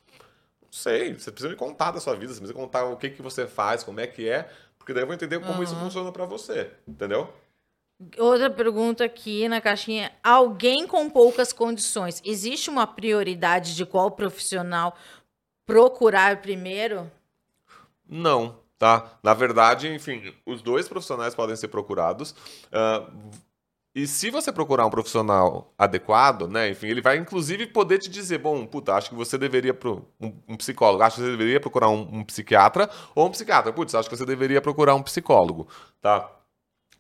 [0.61, 3.23] Não sei, você precisa me contar da sua vida, você precisa contar o que, que
[3.23, 5.63] você faz, como é que é, porque daí eu vou entender como uhum.
[5.63, 7.33] isso funciona para você, entendeu?
[8.19, 10.13] Outra pergunta aqui na caixinha.
[10.23, 14.97] Alguém com poucas condições, existe uma prioridade de qual profissional
[15.67, 17.11] procurar primeiro?
[18.09, 19.19] Não, tá?
[19.23, 22.33] Na verdade, enfim, os dois profissionais podem ser procurados.
[22.73, 23.31] Uh,
[23.95, 28.39] e se você procurar um profissional adequado, né, enfim, ele vai inclusive poder te dizer,
[28.39, 31.89] bom, puta, acho que você deveria pro um, um psicólogo, acho que você deveria procurar
[31.89, 35.69] um, um, psiquiatra ou um psiquiatra, putz, acho que você deveria procurar um psicólogo,
[36.01, 36.29] tá?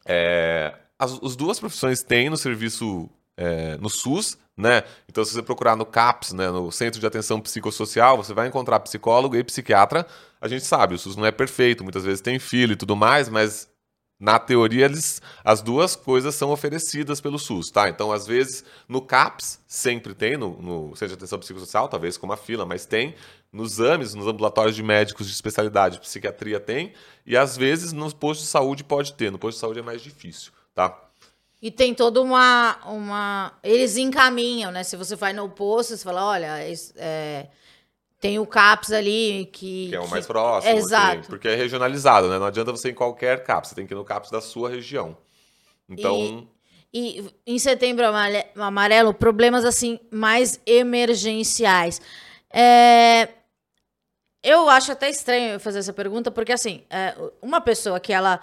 [0.06, 4.84] É, as, as duas profissões têm no serviço é, no SUS, né?
[5.08, 8.78] Então, se você procurar no CAPS, né, no Centro de Atenção Psicossocial, você vai encontrar
[8.80, 10.06] psicólogo e psiquiatra.
[10.40, 13.28] A gente sabe, o SUS não é perfeito, muitas vezes tem filho e tudo mais,
[13.28, 13.68] mas
[14.18, 17.88] na teoria, eles, as duas coisas são oferecidas pelo SUS, tá?
[17.88, 22.26] Então, às vezes, no CAPS, sempre tem, no, no Centro de Atenção Psicossocial, talvez com
[22.26, 23.14] uma fila, mas tem.
[23.52, 26.92] Nos AMES, nos ambulatórios de médicos de especialidade, psiquiatria tem.
[27.26, 29.30] E, às vezes, nos postos de saúde pode ter.
[29.30, 31.00] No posto de saúde é mais difícil, tá?
[31.62, 33.52] E tem toda uma, uma...
[33.62, 34.82] Eles encaminham, né?
[34.82, 36.58] Se você vai no posto, você fala, olha...
[36.96, 37.48] É
[38.24, 39.90] tem o CAPS ali que.
[39.90, 40.32] Que é o mais que...
[40.32, 40.72] próximo.
[40.72, 41.28] É, exato.
[41.28, 42.38] Porque é regionalizado, né?
[42.38, 44.70] Não adianta você ir em qualquer CAPS, você tem que ir no CAPS da sua
[44.70, 45.14] região.
[45.86, 46.48] Então.
[46.90, 48.06] E, e em setembro
[48.56, 52.00] amarelo, problemas assim mais emergenciais.
[52.48, 53.28] É...
[54.42, 58.40] Eu acho até estranho fazer essa pergunta, porque assim, é, uma pessoa que ela,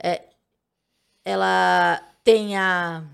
[0.00, 0.22] é,
[1.24, 3.04] ela tenha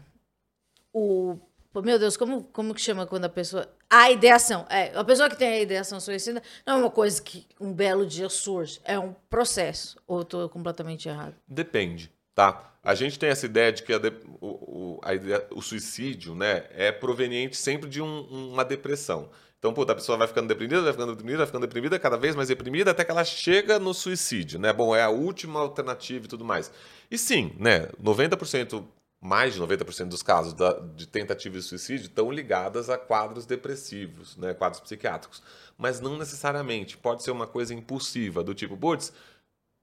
[0.92, 1.38] o
[1.82, 3.68] meu Deus, como, como que chama quando a pessoa.
[3.88, 4.66] A ideação.
[4.68, 8.04] É, a pessoa que tem a ideação suicida não é uma coisa que um belo
[8.04, 8.80] dia surge.
[8.84, 9.96] É um processo.
[10.06, 11.36] Ou estou completamente errado?
[11.46, 12.74] Depende, tá?
[12.82, 15.10] A gente tem essa ideia de que de, o, o, a
[15.54, 19.30] o suicídio né, é proveniente sempre de um, uma depressão.
[19.60, 22.34] Então, pô, a pessoa vai ficando deprimida, vai ficando deprimida, vai ficando deprimida, cada vez
[22.34, 24.72] mais deprimida, até que ela chega no suicídio, né?
[24.72, 26.72] Bom, é a última alternativa e tudo mais.
[27.10, 27.86] E sim, né?
[28.02, 28.82] 90%
[29.20, 34.34] mais de 90% dos casos da, de tentativa de suicídio estão ligadas a quadros depressivos,
[34.38, 35.42] né, quadros psiquiátricos.
[35.76, 36.96] Mas não necessariamente.
[36.96, 39.12] Pode ser uma coisa impulsiva, do tipo, putz,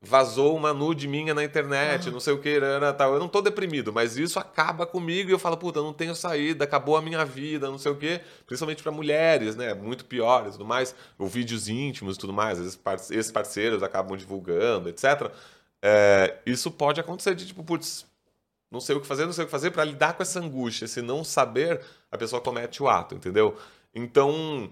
[0.01, 2.59] vazou uma nude minha na internet, não sei o que,
[2.97, 3.13] tal.
[3.13, 6.63] Eu não tô deprimido, mas isso acaba comigo e eu falo, puta, não tenho saída,
[6.63, 8.21] acabou a minha vida, não sei o que.
[8.45, 9.73] Principalmente para mulheres, né?
[9.73, 10.95] Muito pior e tudo mais.
[11.17, 12.59] Ou vídeos íntimos e tudo mais.
[12.59, 15.31] Esses parceiros acabam divulgando, etc.
[15.81, 18.05] É, isso pode acontecer de tipo, putz,
[18.69, 20.87] não sei o que fazer, não sei o que fazer, para lidar com essa angústia.
[20.87, 21.81] Se não saber,
[22.11, 23.57] a pessoa comete o ato, entendeu?
[23.95, 24.69] Então,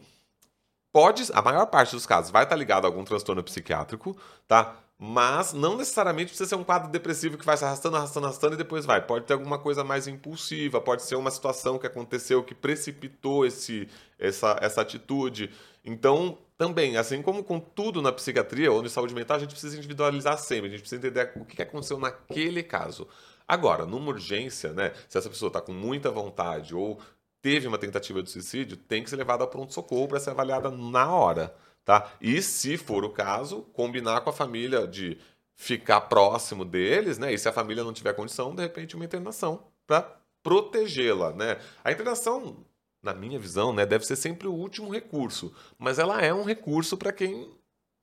[0.91, 4.15] pode, a maior parte dos casos vai estar ligado a algum transtorno psiquiátrico,
[4.47, 4.75] tá?
[4.97, 8.57] Mas não necessariamente precisa ser um quadro depressivo que vai se arrastando, arrastando, arrastando e
[8.57, 9.05] depois vai.
[9.05, 13.89] Pode ter alguma coisa mais impulsiva, pode ser uma situação que aconteceu que precipitou esse,
[14.17, 15.51] essa, essa atitude.
[15.83, 19.77] Então, também, assim como com tudo na psiquiatria ou na saúde mental, a gente precisa
[19.77, 23.05] individualizar sempre, a gente precisa entender o que aconteceu naquele caso.
[23.45, 24.93] Agora, numa urgência, né?
[25.09, 26.99] Se essa pessoa está com muita vontade ou
[27.41, 31.13] teve uma tentativa de suicídio, tem que ser levado ao pronto-socorro para ser avaliada na
[31.13, 31.53] hora,
[31.85, 32.11] tá?
[32.19, 35.17] E se for o caso, combinar com a família de
[35.53, 37.33] ficar próximo deles, né?
[37.33, 40.01] E se a família não tiver condição, de repente uma internação para
[40.43, 41.59] protegê-la, né?
[41.83, 42.65] A internação,
[43.01, 46.97] na minha visão, né, deve ser sempre o último recurso, mas ela é um recurso
[46.97, 47.49] para quem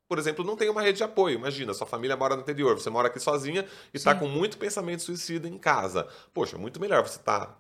[0.09, 1.37] por exemplo, não tem uma rede de apoio.
[1.37, 5.01] Imagina, sua família mora no interior, você mora aqui sozinha e está com muito pensamento
[5.01, 6.07] suicida em casa.
[6.35, 7.59] Poxa, muito melhor você estar tá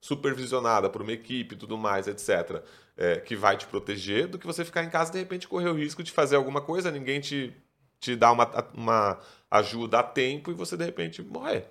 [0.00, 2.64] supervisionada por uma equipe e tudo mais, etc.,
[2.96, 5.68] é, que vai te proteger, do que você ficar em casa e de repente correr
[5.68, 7.54] o risco de fazer alguma coisa, ninguém te,
[7.98, 9.20] te dá uma, uma
[9.50, 11.66] ajuda a tempo e você de repente morrer.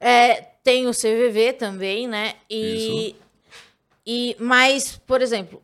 [0.00, 2.34] É, tem o CVV também, né?
[2.50, 3.16] E, Isso.
[4.04, 5.62] e mas, por exemplo,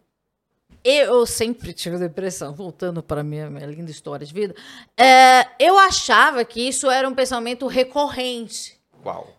[0.85, 4.55] eu sempre tive depressão, voltando para a minha, minha linda história de vida.
[4.97, 8.79] É, eu achava que isso era um pensamento recorrente.
[9.03, 9.37] Qual?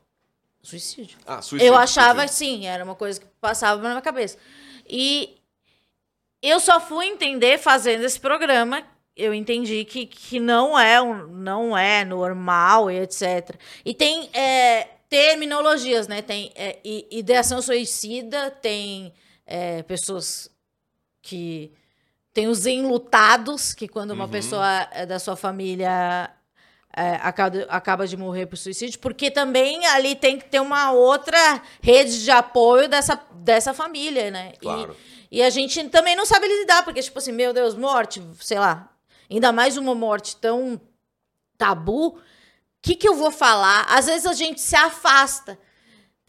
[0.61, 1.17] Suicídio.
[1.25, 1.73] Ah, suicídio.
[1.73, 4.37] Eu achava, sim, era uma coisa que passava na minha cabeça.
[4.87, 5.38] E
[6.41, 8.83] eu só fui entender fazendo esse programa.
[9.15, 13.55] Eu entendi que, que não, é, não é normal e etc.
[13.83, 16.21] E tem é, terminologias, né?
[16.21, 16.79] Tem é,
[17.11, 19.13] ideação suicida, tem
[19.45, 20.49] é, pessoas
[21.21, 21.73] que
[22.33, 24.31] tem os enlutados, que quando uma uhum.
[24.31, 26.31] pessoa é da sua família
[26.95, 31.61] é, acaba, acaba de morrer por suicídio, porque também ali tem que ter uma outra
[31.81, 34.53] rede de apoio dessa, dessa família, né?
[34.59, 34.95] Claro.
[34.95, 38.59] E, e a gente também não sabe lidar, porque, tipo assim, meu Deus, morte, sei
[38.59, 38.91] lá,
[39.29, 40.79] ainda mais uma morte tão
[41.57, 42.21] tabu, o
[42.81, 43.85] que, que eu vou falar?
[43.89, 45.59] Às vezes a gente se afasta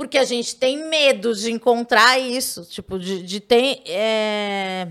[0.01, 3.83] porque a gente tem medo de encontrar isso, tipo, de, de ter.
[3.87, 4.89] É,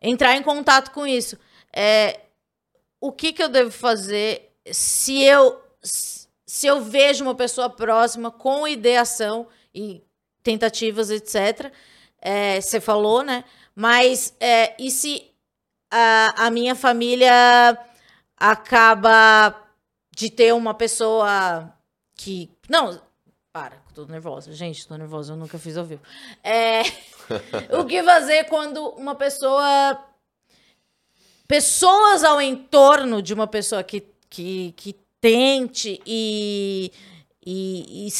[0.00, 1.38] entrar em contato com isso.
[1.70, 2.18] É,
[2.98, 8.66] o que, que eu devo fazer se eu, se eu vejo uma pessoa próxima com
[8.66, 10.02] ideação e
[10.42, 11.70] tentativas, etc.
[12.22, 13.44] É, você falou, né?
[13.74, 15.30] Mas é, e se
[15.90, 17.76] a, a minha família
[18.36, 19.54] acaba
[20.14, 21.72] de ter uma pessoa
[22.16, 22.48] que.
[22.68, 23.00] Não,
[23.52, 24.52] para, tô nervosa.
[24.52, 26.02] Gente, tô nervosa, eu nunca fiz ao vivo.
[26.44, 26.82] É,
[27.76, 30.02] o que fazer quando uma pessoa.
[31.48, 36.90] Pessoas ao entorno de uma pessoa que, que, que tente e,
[37.44, 38.10] e, e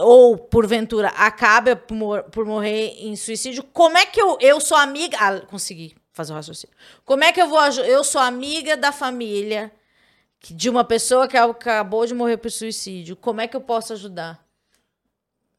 [0.00, 5.16] ou porventura acaba por, por morrer em suicídio, como é que eu, eu sou amiga.
[5.20, 6.76] Ah, consegui fazer o raciocínio.
[7.04, 7.60] Como é que eu vou.
[7.84, 9.72] Eu sou amiga da família
[10.42, 13.16] de uma pessoa que acabou de morrer por suicídio.
[13.16, 14.44] Como é que eu posso ajudar?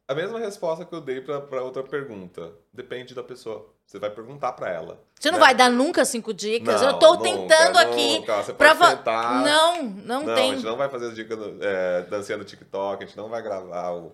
[0.08, 2.52] A mesma resposta que eu dei para outra pergunta.
[2.74, 3.74] Depende da pessoa.
[3.86, 5.02] Você vai perguntar para ela.
[5.18, 5.46] Você não né?
[5.46, 6.82] vai dar nunca cinco dicas?
[6.82, 7.82] Não, eu tô nunca, tentando nunca.
[7.82, 8.26] aqui.
[8.26, 8.76] Você pra...
[8.76, 9.44] pode tentar.
[9.44, 10.52] Não, não, não tem.
[10.52, 13.42] A gente não vai fazer as dicas é, dançando no TikTok, a gente não vai
[13.42, 14.12] gravar o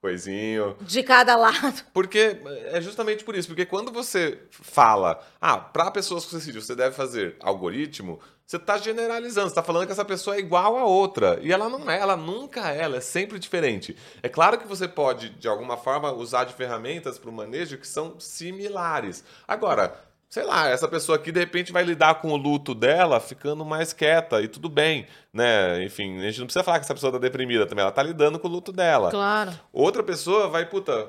[0.00, 0.76] coisinho.
[0.80, 1.82] De cada lado.
[1.92, 3.48] Porque é justamente por isso.
[3.48, 8.78] Porque quando você fala, ah, para pessoas com suicídio você deve fazer algoritmo, você está
[8.78, 11.38] generalizando, você está falando que essa pessoa é igual a outra.
[11.42, 13.94] E ela não é, ela nunca é, ela é sempre diferente.
[14.22, 17.86] É claro que você pode, de alguma forma, usar de ferramentas para o manejo que
[17.86, 19.22] são similares.
[19.46, 23.64] Agora, sei lá, essa pessoa aqui de repente vai lidar com o luto dela ficando
[23.64, 25.82] mais quieta e tudo bem, né?
[25.84, 28.38] Enfim, a gente não precisa falar que essa pessoa está deprimida também, ela está lidando
[28.38, 29.10] com o luto dela.
[29.10, 29.52] Claro.
[29.72, 31.08] Outra pessoa vai, puta,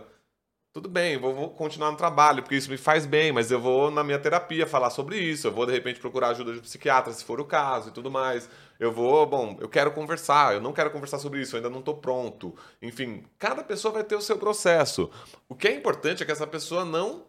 [0.71, 3.91] tudo bem, vou, vou, continuar no trabalho, porque isso me faz bem, mas eu vou
[3.91, 7.25] na minha terapia falar sobre isso, eu vou de repente procurar ajuda de psiquiatra se
[7.25, 8.49] for o caso e tudo mais.
[8.79, 11.79] Eu vou, bom, eu quero conversar, eu não quero conversar sobre isso, eu ainda não
[11.79, 12.55] estou pronto.
[12.81, 15.09] Enfim, cada pessoa vai ter o seu processo.
[15.49, 17.25] O que é importante é que essa pessoa não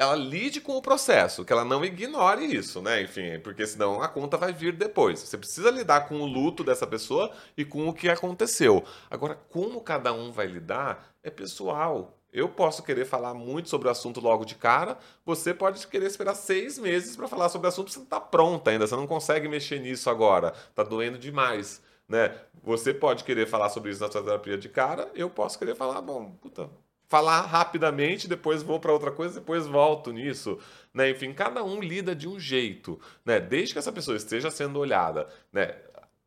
[0.00, 3.02] ela lide com o processo, que ela não ignore isso, né?
[3.02, 5.20] Enfim, porque senão a conta vai vir depois.
[5.20, 8.82] Você precisa lidar com o luto dessa pessoa e com o que aconteceu.
[9.10, 12.18] Agora, como cada um vai lidar é pessoal.
[12.32, 16.34] Eu posso querer falar muito sobre o assunto logo de cara, você pode querer esperar
[16.34, 19.48] seis meses para falar sobre o assunto, você não está pronta ainda, você não consegue
[19.48, 21.82] mexer nisso agora, está doendo demais.
[22.08, 22.34] Né?
[22.62, 26.00] Você pode querer falar sobre isso na sua terapia de cara, eu posso querer falar,
[26.00, 26.70] bom, puta,
[27.10, 30.60] falar rapidamente, depois vou para outra coisa, depois volto nisso.
[30.94, 31.10] Né?
[31.10, 33.00] Enfim, cada um lida de um jeito.
[33.24, 33.40] Né?
[33.40, 35.74] Desde que essa pessoa esteja sendo olhada, né?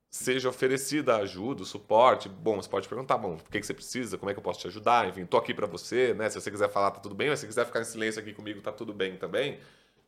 [0.09, 2.27] seja oferecida ajuda, suporte.
[2.27, 4.59] Bom, você pode perguntar, bom, o que, que você precisa, como é que eu posso
[4.59, 6.29] te ajudar, enfim, tô aqui para você, né?
[6.29, 8.33] Se você quiser falar, tá tudo bem, mas se você quiser ficar em silêncio aqui
[8.33, 9.59] comigo, tá tudo bem também.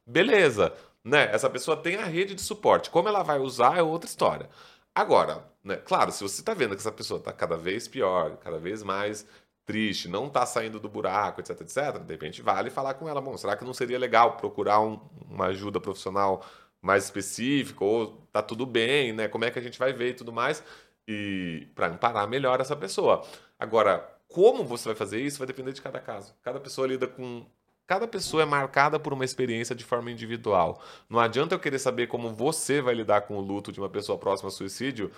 [0.06, 0.74] Beleza,
[1.04, 1.34] né?
[1.34, 2.90] Essa pessoa tem a rede de suporte.
[2.90, 4.50] Como ela vai usar é outra história.
[4.94, 5.78] Agora, né?
[5.78, 9.26] Claro, se você está vendo que essa pessoa está cada vez pior, cada vez mais
[9.66, 13.36] triste, não está saindo do buraco, etc, etc, de repente vale falar com ela, bom,
[13.36, 15.00] será que não seria legal procurar um,
[15.30, 16.46] uma ajuda profissional
[16.82, 19.28] mais específico, ou tá tudo bem, né?
[19.28, 20.64] Como é que a gente vai ver e tudo mais,
[21.08, 23.26] e para amparar melhor essa pessoa.
[23.58, 26.36] Agora, como você vai fazer isso vai depender de cada caso.
[26.44, 27.46] Cada pessoa lida com
[27.88, 30.82] Cada pessoa é marcada por uma experiência de forma individual.
[31.08, 34.18] Não adianta eu querer saber como você vai lidar com o luto de uma pessoa
[34.18, 35.12] próxima ao suicídio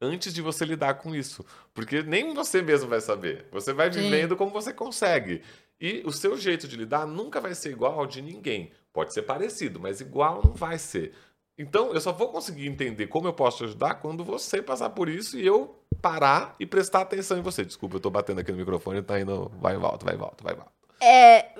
[0.00, 1.44] antes de você lidar com isso.
[1.74, 3.46] Porque nem você mesmo vai saber.
[3.52, 4.36] Você vai vivendo Sim.
[4.36, 5.42] como você consegue.
[5.80, 8.70] E o seu jeito de lidar nunca vai ser igual ao de ninguém.
[8.92, 11.12] Pode ser parecido, mas igual não vai ser.
[11.56, 15.08] Então, eu só vou conseguir entender como eu posso te ajudar quando você passar por
[15.08, 17.64] isso e eu parar e prestar atenção em você.
[17.64, 20.42] Desculpa, eu tô batendo aqui no microfone, tá indo, vai e volta, vai e volta,
[20.42, 20.72] vai e volta.
[21.02, 21.54] É,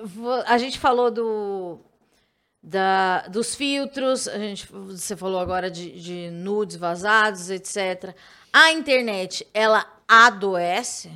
[0.45, 1.79] a gente falou do,
[2.61, 8.15] da, dos filtros, a gente, você falou agora de, de nudes vazados, etc.
[8.53, 11.11] A internet, ela adoece?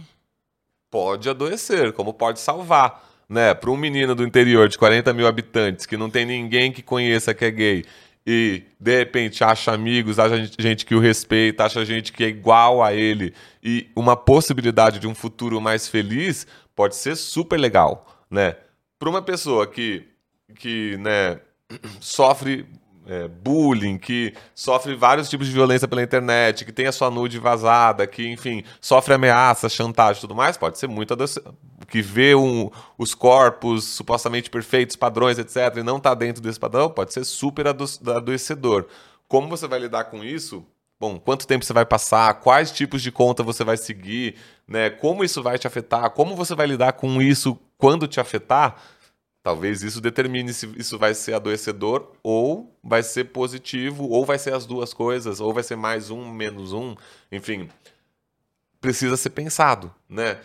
[0.92, 3.04] Pode adoecer, como pode salvar.
[3.28, 3.54] Né?
[3.54, 7.34] Para um menino do interior de 40 mil habitantes que não tem ninguém que conheça
[7.34, 7.86] que é gay
[8.28, 12.84] e de repente acha amigos, acha gente que o respeita, acha gente que é igual
[12.84, 13.34] a ele
[13.64, 18.56] e uma possibilidade de um futuro mais feliz, pode ser super legal né?
[19.00, 20.06] Para uma pessoa que,
[20.54, 21.40] que né,
[22.00, 22.68] sofre
[23.08, 27.38] é, bullying, que sofre vários tipos de violência pela internet, que tem a sua nude
[27.40, 31.16] vazada, que, enfim, sofre ameaças, chantagem e tudo mais, pode ser muito
[31.88, 36.90] que vê um, os corpos supostamente perfeitos, padrões, etc., e não está dentro desse padrão,
[36.90, 38.88] pode ser super ado adoecedor.
[39.28, 40.66] Como você vai lidar com isso?
[41.00, 42.34] Bom, quanto tempo você vai passar?
[42.36, 44.36] Quais tipos de conta você vai seguir?
[44.68, 44.90] Né?
[44.90, 46.10] Como isso vai te afetar?
[46.12, 48.82] Como você vai lidar com isso quando te afetar,
[49.46, 54.56] talvez isso determine se isso vai ser adoecedor ou vai ser positivo, ou vai ser
[54.56, 56.96] as duas coisas, ou vai ser mais um, menos um,
[57.32, 57.70] enfim.
[58.82, 60.42] Precisa ser pensado, né?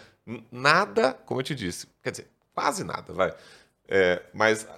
[0.52, 3.34] Nada, como eu te disse, quer dizer, quase nada, vai.
[3.88, 4.68] É, mas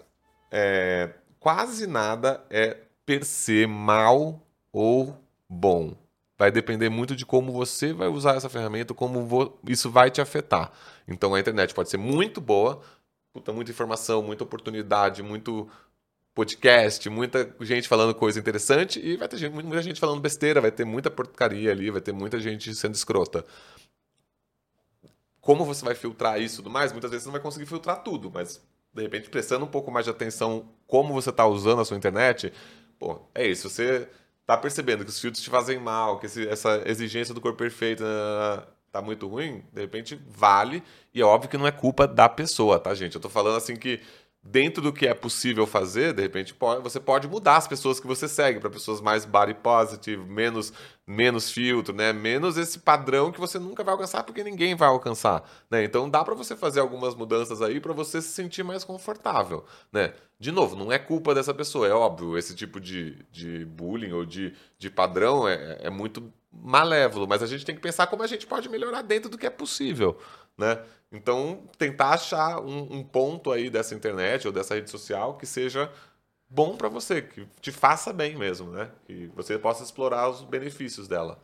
[0.53, 1.11] é,
[1.41, 4.41] quase nada é per se mal
[4.73, 5.97] ou bom.
[6.39, 10.71] Vai depender muito de como você vai usar essa ferramenta, como isso vai te afetar.
[11.09, 12.81] Então a internet pode ser muito boa,
[13.33, 15.69] puta, muita informação, muita oportunidade, muito
[16.35, 20.71] podcast, muita gente falando coisa interessante e vai ter gente, muita gente falando besteira, vai
[20.71, 23.45] ter muita porcaria ali, vai ter muita gente sendo escrota.
[25.41, 26.93] Como você vai filtrar isso e tudo mais?
[26.93, 28.63] Muitas vezes você não vai conseguir filtrar tudo, mas
[28.95, 32.53] de repente prestando um pouco mais de atenção como você está usando a sua internet,
[32.99, 33.69] pô, é isso.
[33.69, 34.09] Você
[34.41, 38.05] está percebendo que os filtros te fazem mal, que esse, essa exigência do corpo perfeito,
[38.93, 40.83] tá muito ruim, de repente vale.
[41.15, 43.15] E é óbvio que não é culpa da pessoa, tá, gente?
[43.15, 44.01] Eu tô falando assim que
[44.43, 48.07] dentro do que é possível fazer, de repente pode, você pode mudar as pessoas que
[48.07, 50.73] você segue para pessoas mais body positive, menos
[51.07, 52.13] menos filtro, né?
[52.13, 55.85] Menos esse padrão que você nunca vai alcançar porque ninguém vai alcançar, né?
[55.85, 60.13] Então dá para você fazer algumas mudanças aí para você se sentir mais confortável, né?
[60.39, 64.27] De novo, não é culpa dessa pessoa, é óbvio, esse tipo de, de bullying ou
[64.27, 68.27] de, de padrão é, é muito malévolo, mas a gente tem que pensar como a
[68.27, 70.19] gente pode melhorar dentro do que é possível,
[70.57, 70.83] né?
[71.11, 75.93] Então, tentar achar um, um ponto aí dessa internet ou dessa rede social que seja
[76.49, 78.91] bom para você, que te faça bem mesmo, né?
[79.07, 81.43] Que você possa explorar os benefícios dela.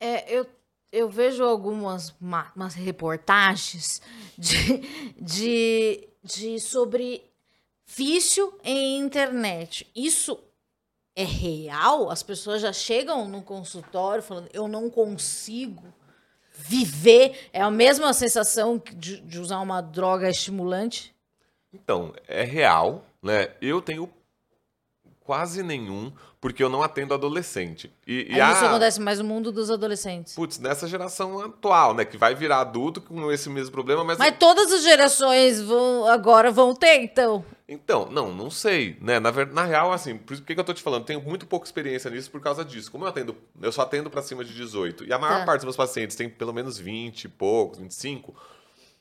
[0.00, 0.46] É, eu,
[0.92, 4.00] eu vejo algumas umas reportagens
[4.36, 4.78] de,
[5.20, 7.22] de, de sobre
[7.86, 9.90] vício em internet.
[9.94, 10.38] Isso
[11.14, 12.10] é real?
[12.10, 15.92] As pessoas já chegam no consultório falando, eu não consigo
[16.52, 17.48] viver.
[17.52, 21.14] É a mesma sensação de, de usar uma droga estimulante?
[21.72, 23.54] Então, é real, né?
[23.60, 24.10] Eu tenho
[25.24, 27.92] quase nenhum, porque eu não atendo adolescente.
[28.06, 28.52] E, e a...
[28.52, 30.34] Isso acontece mais no mundo dos adolescentes.
[30.34, 32.04] Putz, nessa geração atual, né?
[32.04, 34.18] Que vai virar adulto com esse mesmo problema, mas.
[34.18, 37.44] Mas todas as gerações vão, agora vão ter, então.
[37.68, 39.20] Então, não, não sei, né?
[39.20, 41.04] Na, na real, assim, por que, que eu tô te falando?
[41.04, 42.90] Tenho muito pouca experiência nisso por causa disso.
[42.90, 45.04] Como eu atendo, eu só atendo para cima de 18.
[45.04, 45.44] E a maior tá.
[45.44, 48.34] parte dos meus pacientes tem pelo menos 20 e poucos, 25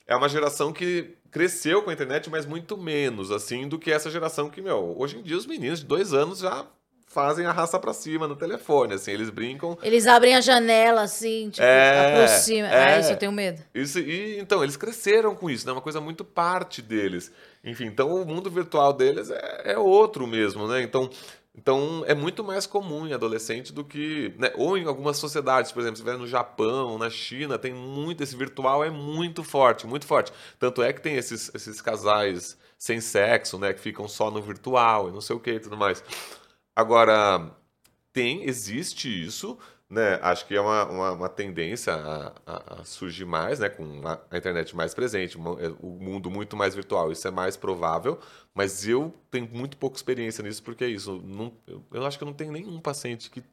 [0.10, 4.10] é uma geração que cresceu com a internet, mas muito menos, assim, do que essa
[4.10, 6.66] geração que, meu, hoje em dia os meninos de dois anos já
[7.10, 9.78] fazem a raça pra cima no telefone, assim, eles brincam.
[9.82, 12.68] Eles abrem a janela, assim, tipo, é, aproxima.
[12.68, 13.62] É, ah, isso eu tenho medo.
[13.74, 15.72] Isso, e, então, eles cresceram com isso, né?
[15.72, 17.32] Uma coisa muito parte deles.
[17.64, 20.82] Enfim, então o mundo virtual deles é, é outro mesmo, né?
[20.82, 21.10] Então,
[21.60, 24.34] então, é muito mais comum em adolescente do que.
[24.38, 24.50] Né?
[24.56, 28.24] Ou em algumas sociedades, por exemplo, se estiver no Japão, na China, tem muito.
[28.24, 30.32] Esse virtual é muito forte, muito forte.
[30.58, 33.74] Tanto é que tem esses, esses casais sem sexo, né?
[33.74, 36.02] Que ficam só no virtual e não sei o que e tudo mais.
[36.74, 37.52] Agora,
[38.14, 39.58] tem, existe isso,
[39.90, 44.08] né, acho que é uma, uma, uma tendência a, a, a, surgir mais, né, com
[44.08, 48.20] a, internet mais presente, é, o mundo muito mais virtual, isso é mais provável,
[48.54, 52.24] mas eu tenho muito pouca experiência nisso, porque é isso, não, eu, eu acho que
[52.24, 53.44] eu não tenho nenhum paciente que,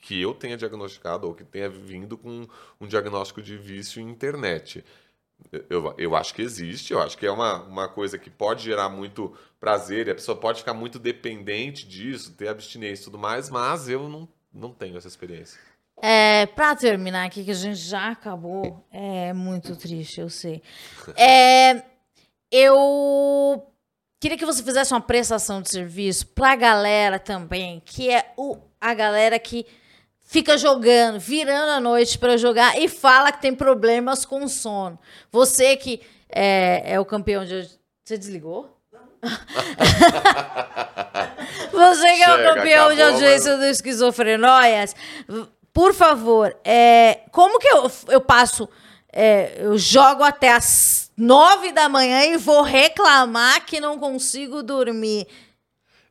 [0.00, 2.46] que eu tenha diagnosticado ou que tenha vindo com
[2.80, 4.82] um diagnóstico de vício em internet.
[5.68, 8.88] Eu, eu acho que existe, eu acho que é uma, uma coisa que pode gerar
[8.88, 13.50] muito prazer e a pessoa pode ficar muito dependente disso, ter abstinência e tudo mais,
[13.50, 15.60] mas eu não, não tenho essa experiência.
[16.02, 20.62] É, para terminar aqui, que a gente já acabou, é muito triste, eu sei.
[21.16, 21.82] É,
[22.50, 23.66] eu
[24.20, 28.58] queria que você fizesse uma prestação de serviço para a galera também, que é o,
[28.80, 29.66] a galera que
[30.22, 34.98] fica jogando, virando a noite para jogar e fala que tem problemas com sono.
[35.30, 37.68] Você que é, é o campeão de.
[38.04, 38.76] Você desligou?
[41.72, 43.60] Você que é o campeão acabou, de audiência mas...
[43.60, 44.94] do Esquizofrenóias,
[45.72, 48.68] por favor, é, como que eu, eu passo.
[49.12, 55.26] É, eu jogo até as nove da manhã e vou reclamar que não consigo dormir.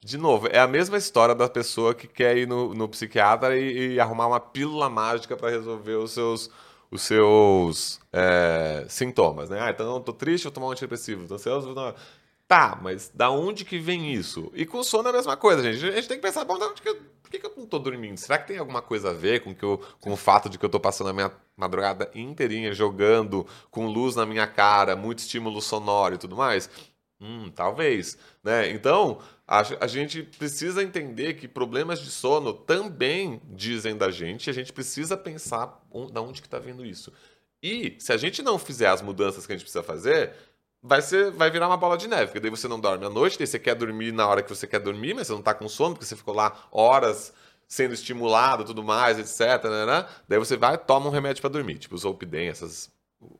[0.03, 3.93] De novo, é a mesma história da pessoa que quer ir no, no psiquiatra e,
[3.93, 6.49] e, arrumar uma pílula mágica para resolver os seus,
[6.91, 9.59] os seus é, sintomas, né?
[9.59, 11.27] Ah, então eu tô triste, vou tomar um antidepressivo.
[11.27, 11.91] Tô ansioso, não.
[12.47, 14.51] Tá, mas da onde que vem isso?
[14.53, 15.83] E com sono é a mesma coisa, gente.
[15.83, 17.65] A gente tem que pensar, bom, da onde que eu, por que, que eu não
[17.65, 18.19] tô dormindo?
[18.19, 20.63] Será que tem alguma coisa a ver com, que eu, com o fato de que
[20.65, 25.59] eu tô passando a minha madrugada inteirinha jogando com luz na minha cara, muito estímulo
[25.59, 26.69] sonoro e tudo mais?
[27.19, 28.69] Hum, talvez, né?
[28.69, 34.49] Então, a, a gente precisa entender que problemas de sono também dizem da gente, e
[34.51, 37.11] a gente precisa pensar onde, da onde que está vindo isso.
[37.63, 40.35] E se a gente não fizer as mudanças que a gente precisa fazer,
[40.85, 43.37] vai ser, vai virar uma bola de neve, porque daí você não dorme à noite,
[43.37, 45.67] daí você quer dormir na hora que você quer dormir, mas você não está com
[45.67, 47.33] sono, porque você ficou lá horas
[47.67, 49.63] sendo estimulado, tudo mais, etc.
[49.63, 50.07] Né, né?
[50.29, 52.91] Daí você vai, toma um remédio para dormir, tipo Zolpidem, essas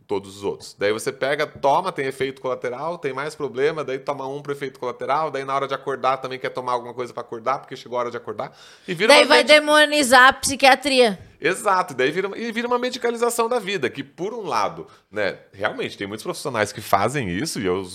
[0.08, 0.76] todos os outros.
[0.78, 4.80] Daí você pega, toma, tem efeito colateral, tem mais problema, daí toma um para efeito
[4.80, 7.98] colateral, daí na hora de acordar também quer tomar alguma coisa para acordar, porque chegou
[7.98, 8.56] a hora de acordar.
[8.88, 11.20] E vira daí vai demonizar a psiquiatria.
[11.40, 15.98] Exato, daí vira, e vira uma medicalização da vida, que por um lado, né, realmente
[15.98, 17.86] tem muitos profissionais que fazem isso, e eu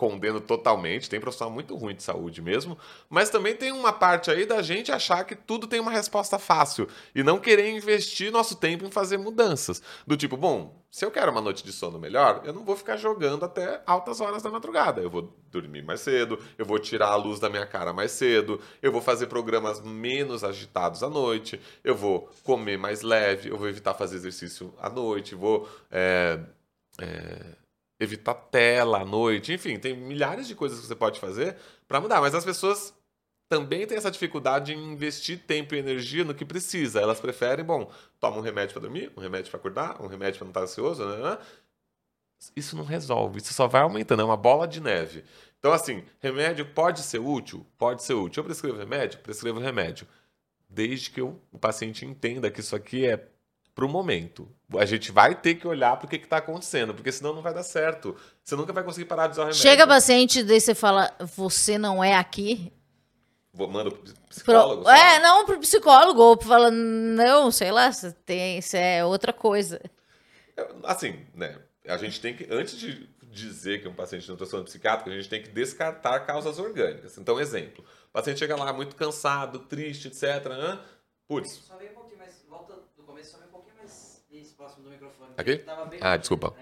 [0.00, 2.78] condeno totalmente, tem profissional muito ruim de saúde mesmo,
[3.10, 6.88] mas também tem uma parte aí da gente achar que tudo tem uma resposta fácil
[7.14, 9.82] e não querer investir nosso tempo em fazer mudanças.
[10.06, 12.96] Do tipo, bom, se eu quero uma noite de sono melhor, eu não vou ficar
[12.96, 15.02] jogando até altas horas da madrugada.
[15.02, 18.58] Eu vou dormir mais cedo, eu vou tirar a luz da minha cara mais cedo,
[18.80, 23.68] eu vou fazer programas menos agitados à noite, eu vou comer mais leve, eu vou
[23.68, 25.68] evitar fazer exercício à noite, vou.
[25.90, 26.40] É,
[26.98, 27.60] é,
[28.00, 32.20] evitar tela à noite, enfim, tem milhares de coisas que você pode fazer para mudar,
[32.20, 32.94] mas as pessoas
[33.46, 37.00] também têm essa dificuldade em investir tempo e energia no que precisa.
[37.00, 40.44] Elas preferem, bom, toma um remédio para dormir, um remédio para acordar, um remédio para
[40.46, 41.38] não estar ansioso, né, né?
[42.56, 45.24] Isso não resolve, isso só vai aumentando, é uma bola de neve.
[45.58, 47.66] Então, assim, remédio pode ser útil?
[47.76, 48.40] Pode ser útil.
[48.40, 49.18] Eu prescrevo remédio?
[49.18, 50.06] Prescrevo remédio.
[50.66, 53.28] Desde que o paciente entenda que isso aqui é
[53.80, 54.46] para o momento.
[54.76, 57.54] A gente vai ter que olhar para o que está acontecendo, porque senão não vai
[57.54, 58.14] dar certo.
[58.44, 59.62] Você nunca vai conseguir parar de usar o remédio.
[59.62, 62.70] Chega paciente, daí você fala, você não é aqui?
[63.54, 64.82] Manda pro psicólogo?
[64.82, 64.92] Pro...
[64.92, 69.80] É, não pro psicólogo, ou fala, não, sei lá, você tem, isso é outra coisa.
[70.58, 71.58] É, assim, né,
[71.88, 75.14] a gente tem que, antes de dizer que um paciente não está sendo psiquiátrico, a
[75.14, 77.16] gente tem que descartar causas orgânicas.
[77.16, 80.78] Então, exemplo, o paciente chega lá muito cansado, triste, etc.
[81.26, 81.62] Putz,
[84.60, 85.19] próximo do microfone.
[85.36, 85.64] Aqui?
[86.00, 86.54] Ah, desculpa.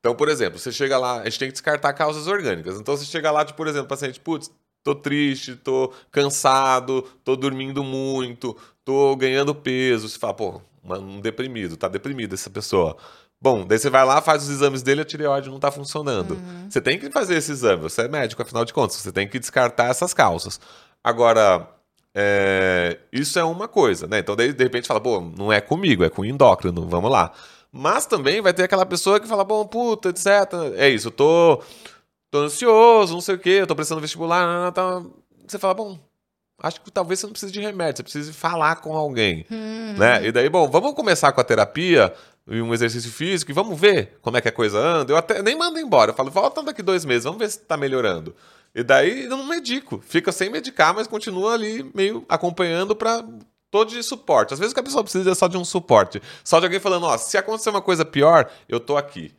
[0.00, 2.78] Então, por exemplo, você chega lá, a gente tem que descartar causas orgânicas.
[2.78, 4.50] Então, você chega lá, tipo, por exemplo, paciente, putz,
[4.84, 10.08] tô triste, tô cansado, tô dormindo muito, tô ganhando peso.
[10.08, 12.96] Você fala, pô, um deprimido, tá deprimido essa pessoa.
[13.40, 16.34] Bom, daí você vai lá, faz os exames dele, a tireoide não tá funcionando.
[16.34, 16.70] Uhum.
[16.70, 19.38] Você tem que fazer esse exame, você é médico, afinal de contas, você tem que
[19.38, 20.60] descartar essas causas.
[21.02, 21.68] Agora,
[22.14, 24.20] é, isso é uma coisa, né?
[24.20, 27.32] Então, de, de repente, fala, pô, não é comigo, é com o endócrino, vamos lá.
[27.72, 30.26] Mas também vai ter aquela pessoa que fala, bom, puta, etc.
[30.76, 31.62] É isso, eu tô,
[32.30, 35.02] tô ansioso, não sei o quê, eu tô prestando vestibular, tá...
[35.46, 35.98] você fala, bom,
[36.62, 39.94] acho que talvez você não precise de remédio, você precise falar com alguém, uhum.
[39.98, 40.26] né?
[40.26, 42.12] E daí, bom, vamos começar com a terapia
[42.48, 45.12] e um exercício físico e vamos ver como é que a coisa anda.
[45.12, 47.76] Eu até nem mando embora, eu falo, volta daqui dois meses, vamos ver se tá
[47.76, 48.34] melhorando.
[48.74, 50.02] E daí eu não medico.
[50.06, 53.24] Fica sem medicar, mas continua ali meio acompanhando para
[53.70, 54.54] todo de suporte.
[54.54, 56.20] Às vezes o que a pessoa precisa é só de um suporte.
[56.44, 59.34] Só de alguém falando, ó, se acontecer uma coisa pior, eu tô aqui.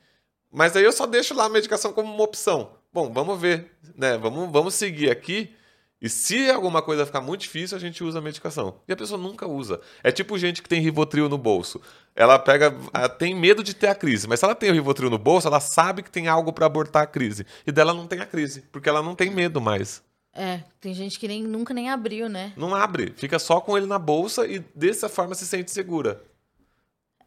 [0.52, 2.72] Mas aí eu só deixo lá a medicação como uma opção.
[2.94, 4.18] Bom, vamos ver, né?
[4.18, 5.54] Vamos, vamos seguir aqui
[6.00, 8.80] e se alguma coisa ficar muito difícil, a gente usa a medicação.
[8.88, 9.82] E a pessoa nunca usa.
[10.04, 11.82] É tipo gente que tem Rivotril no bolso.
[12.16, 15.10] Ela pega, ela tem medo de ter a crise, mas se ela tem o Rivotril
[15.10, 17.48] no bolso, ela sabe que tem algo para abortar a crise.
[17.66, 20.04] E dela não tem a crise, porque ela não tem medo mais.
[20.40, 22.54] É, tem gente que nem, nunca nem abriu, né?
[22.56, 26.24] Não abre, fica só com ele na bolsa e dessa forma se sente segura.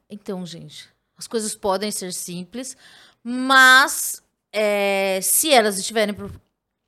[0.09, 0.89] Então, gente,
[1.19, 2.77] as coisas podem ser simples,
[3.21, 6.15] mas é, se elas estiverem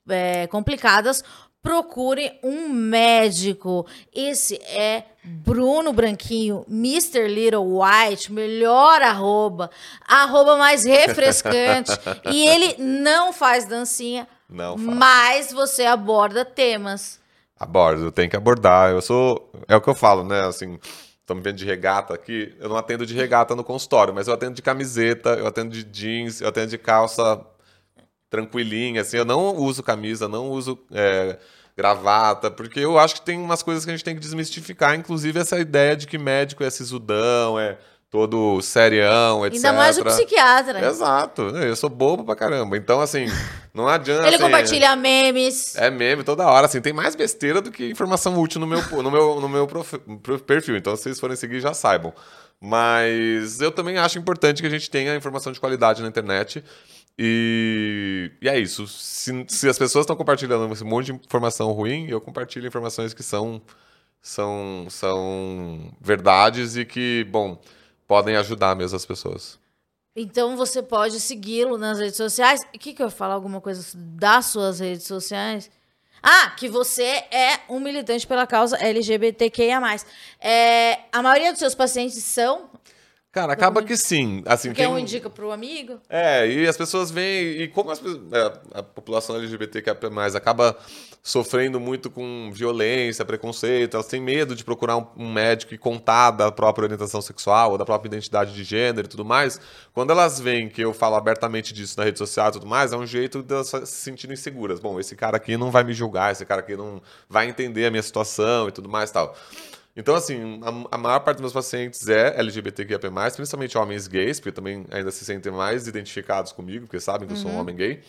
[0.09, 1.25] é, complicadas,
[1.61, 3.85] procure um médico.
[4.12, 7.29] Esse é Bruno Branquinho, Mr.
[7.29, 9.70] Little White, melhor arroba,
[10.07, 11.93] arroba mais refrescante.
[12.31, 14.97] e ele não faz dancinha, não faz.
[14.97, 17.21] mas você aborda temas.
[17.59, 18.91] Abordo, tem que abordar.
[18.91, 19.51] Eu sou.
[19.69, 20.47] É o que eu falo, né?
[20.47, 20.79] Assim.
[21.21, 22.55] Estamos vendo de regata aqui.
[22.59, 25.85] Eu não atendo de regata no consultório, mas eu atendo de camiseta, eu atendo de
[25.85, 27.41] jeans, eu atendo de calça
[28.29, 29.19] tranquilinha, assim.
[29.19, 31.39] Eu não uso camisa, não uso é,
[31.77, 35.39] gravata, porque eu acho que tem umas coisas que a gente tem que desmistificar, inclusive
[35.39, 37.79] essa ideia de que médico é sisudão, é
[38.11, 39.57] todo serião, etc.
[39.57, 40.87] Ainda mais o psiquiatra.
[40.87, 41.43] Exato.
[41.43, 42.77] Eu sou bobo pra caramba.
[42.77, 43.27] Então, assim,
[43.75, 44.27] não adianta.
[44.27, 45.75] Ele assim, compartilha memes.
[45.77, 46.66] É meme toda hora.
[46.66, 49.99] Assim, tem mais besteira do que informação útil no meu, no meu, no meu prof,
[50.47, 50.77] perfil.
[50.77, 52.12] Então, se vocês forem seguir, já saibam.
[52.61, 56.62] Mas eu também acho importante que a gente tenha informação de qualidade na internet.
[57.18, 58.87] E, e é isso.
[58.87, 63.23] Se, se as pessoas estão compartilhando esse monte de informação ruim, eu compartilho informações que
[63.23, 63.61] são,
[64.20, 67.61] são, são verdades e que, bom,
[68.07, 69.62] podem ajudar mesmo as pessoas.
[70.15, 72.61] Então você pode segui-lo nas redes sociais.
[72.75, 73.33] O que, que eu falo?
[73.33, 75.71] Alguma coisa das suas redes sociais?
[76.23, 79.81] Ah, que você é um militante pela causa LGBTQIA.
[80.39, 82.71] É, a maioria dos seus pacientes são
[83.33, 84.43] Cara, acaba que sim.
[84.45, 85.99] Assim, Porque um indica para o amigo.
[86.07, 87.62] É, e as pessoas vêm.
[87.62, 89.89] E como as, é, a população LGBTQ
[90.37, 90.76] acaba
[91.22, 96.33] sofrendo muito com violência, preconceito, elas têm medo de procurar um, um, médico e contar
[96.33, 99.59] da própria orientação sexual, ou da própria identidade de gênero e tudo mais.
[99.95, 102.99] Quando elas veem que eu falo abertamente disso na rede social e tudo mais, é
[102.99, 104.78] um jeito de elas se sentirem seguras.
[104.78, 107.91] Bom, esse cara aqui não vai me julgar, esse cara aqui não vai entender a
[107.91, 109.35] minha situação e tudo mais e tal.
[109.95, 112.99] Então, assim, a, a, maior parte dos meus pacientes é LGBTQIA+,
[113.34, 117.36] principalmente homens gays, porque também ainda se sentem mais identificados comigo, porque sabem que eu
[117.36, 117.61] sou um uhum.
[117.61, 118.03] homem gay.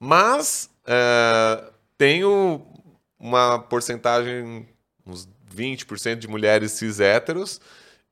[0.00, 2.66] Mas é, tenho
[3.18, 4.66] uma porcentagem,
[5.06, 7.60] uns 20% de mulheres cis héteros,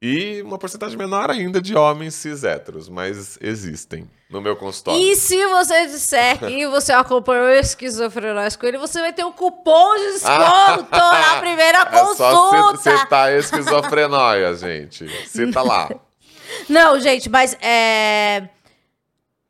[0.06, 5.00] e uma porcentagem menor ainda de homens cis héteros, mas existem no meu consultório.
[5.00, 9.96] E se você disser que você acompanhou esquizofrenóis com ele, você vai ter um cupom
[9.96, 12.76] de desconto na primeira é consulta.
[12.82, 15.08] Só citar esquizofrenóia, gente.
[15.26, 15.88] Cita lá.
[16.68, 18.50] Não, gente, mas é...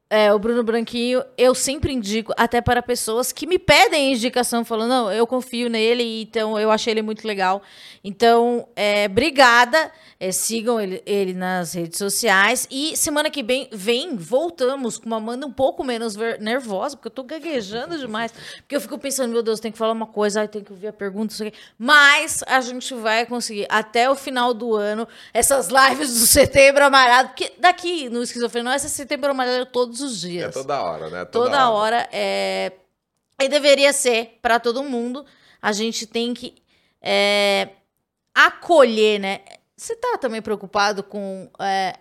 [0.09, 4.91] É, o Bruno Branquinho, eu sempre indico, até para pessoas que me pedem indicação, falando,
[4.91, 7.61] não, eu confio nele, então eu achei ele muito legal.
[8.05, 9.91] Então, é, obrigada.
[10.25, 12.67] É, sigam ele, ele, nas redes sociais.
[12.71, 17.13] E semana que vem, vem, voltamos com uma Amanda um pouco menos nervosa, porque eu
[17.13, 18.33] tô gaguejando demais.
[18.57, 20.87] Porque eu fico pensando, meu Deus, tem que falar uma coisa, aí tem que ouvir
[20.87, 21.55] a pergunta, isso aqui.
[21.77, 27.29] Mas a gente vai conseguir, até o final do ano, essas lives do Setembro Amarelo.
[27.29, 30.49] Porque daqui no Esquizofrenia, essa Setembro Amarelo todos os dias.
[30.49, 31.25] É toda hora, né?
[31.27, 31.97] Toda, toda hora.
[31.97, 32.09] hora.
[32.11, 32.73] É...
[33.43, 35.27] E deveria ser para todo mundo.
[35.61, 36.55] A gente tem que
[37.03, 37.69] é...
[38.35, 39.41] acolher, né?
[39.77, 41.95] Você tá também preocupado com é,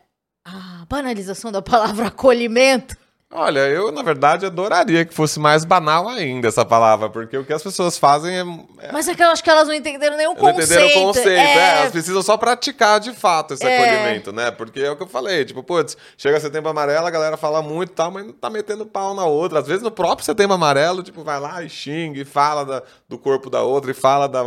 [0.45, 2.95] a banalização da palavra acolhimento?
[3.35, 7.51] Olha, eu na verdade adoraria que fosse mais banal ainda essa palavra, porque o que
[7.51, 8.41] as pessoas fazem é.
[8.87, 10.57] é Mas é que eu acho que elas não entenderam nenhum conceito.
[10.57, 11.57] Não entenderam o conceito, é...
[11.57, 11.77] é...
[11.79, 13.75] Elas precisam só praticar de fato esse é...
[13.75, 14.51] acolhimento, né?
[14.51, 17.89] Porque é o que eu falei, tipo, putz, chega setembro amarelo, a galera fala muito
[17.89, 19.61] e tal, mas não tá metendo pau na outra.
[19.61, 23.17] Às vezes no próprio setembro amarelo, tipo, vai lá e xinga e fala da, do
[23.17, 24.43] corpo da outra e fala da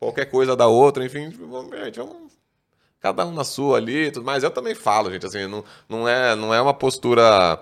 [0.00, 1.44] qualquer coisa da outra, enfim, tipo,
[1.76, 2.25] gente, vamos
[3.06, 4.42] cada um na sua ali tudo mais.
[4.42, 7.60] Eu também falo, gente, assim, não, não, é, não é uma postura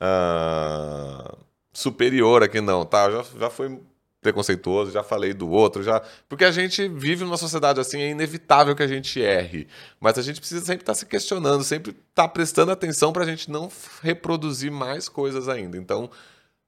[0.00, 1.36] uh,
[1.72, 3.06] superior aqui, não, tá?
[3.06, 3.78] Eu já, já fui
[4.20, 6.02] preconceituoso, já falei do outro, já.
[6.28, 9.68] Porque a gente vive numa sociedade assim, é inevitável que a gente erre.
[10.00, 13.22] Mas a gente precisa sempre estar tá se questionando, sempre estar tá prestando atenção para
[13.22, 13.70] a gente não
[14.02, 15.76] reproduzir mais coisas ainda.
[15.76, 16.10] Então.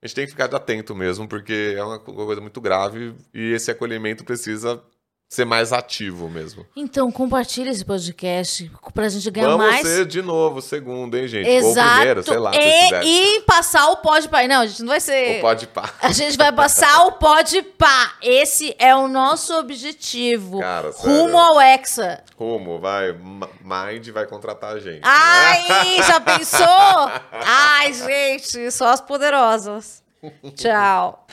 [0.00, 3.68] A gente tem que ficar atento mesmo, porque é uma coisa muito grave e esse
[3.68, 4.80] acolhimento precisa
[5.28, 6.64] ser mais ativo mesmo.
[6.74, 9.82] Então, compartilha esse podcast pra gente ganhar Vamos mais.
[9.82, 11.46] Vamos ser de novo segundo, hein, gente?
[11.48, 11.86] Exato.
[11.86, 12.52] Ou primeiro, sei lá.
[12.54, 14.48] E, e passar o pode pá.
[14.48, 15.38] Não, a gente não vai ser.
[15.38, 15.92] O pode pá.
[16.00, 18.14] A gente vai passar o pode pá.
[18.22, 20.60] Esse é o nosso objetivo.
[20.60, 20.90] Cara.
[20.96, 22.24] Rumo ao Hexa.
[22.36, 23.12] Rumo, vai.
[23.12, 25.02] Mind vai contratar a gente.
[25.02, 27.10] Ai, já pensou?
[27.32, 30.02] Ai, gente, só as poderosas.
[30.56, 31.26] Tchau.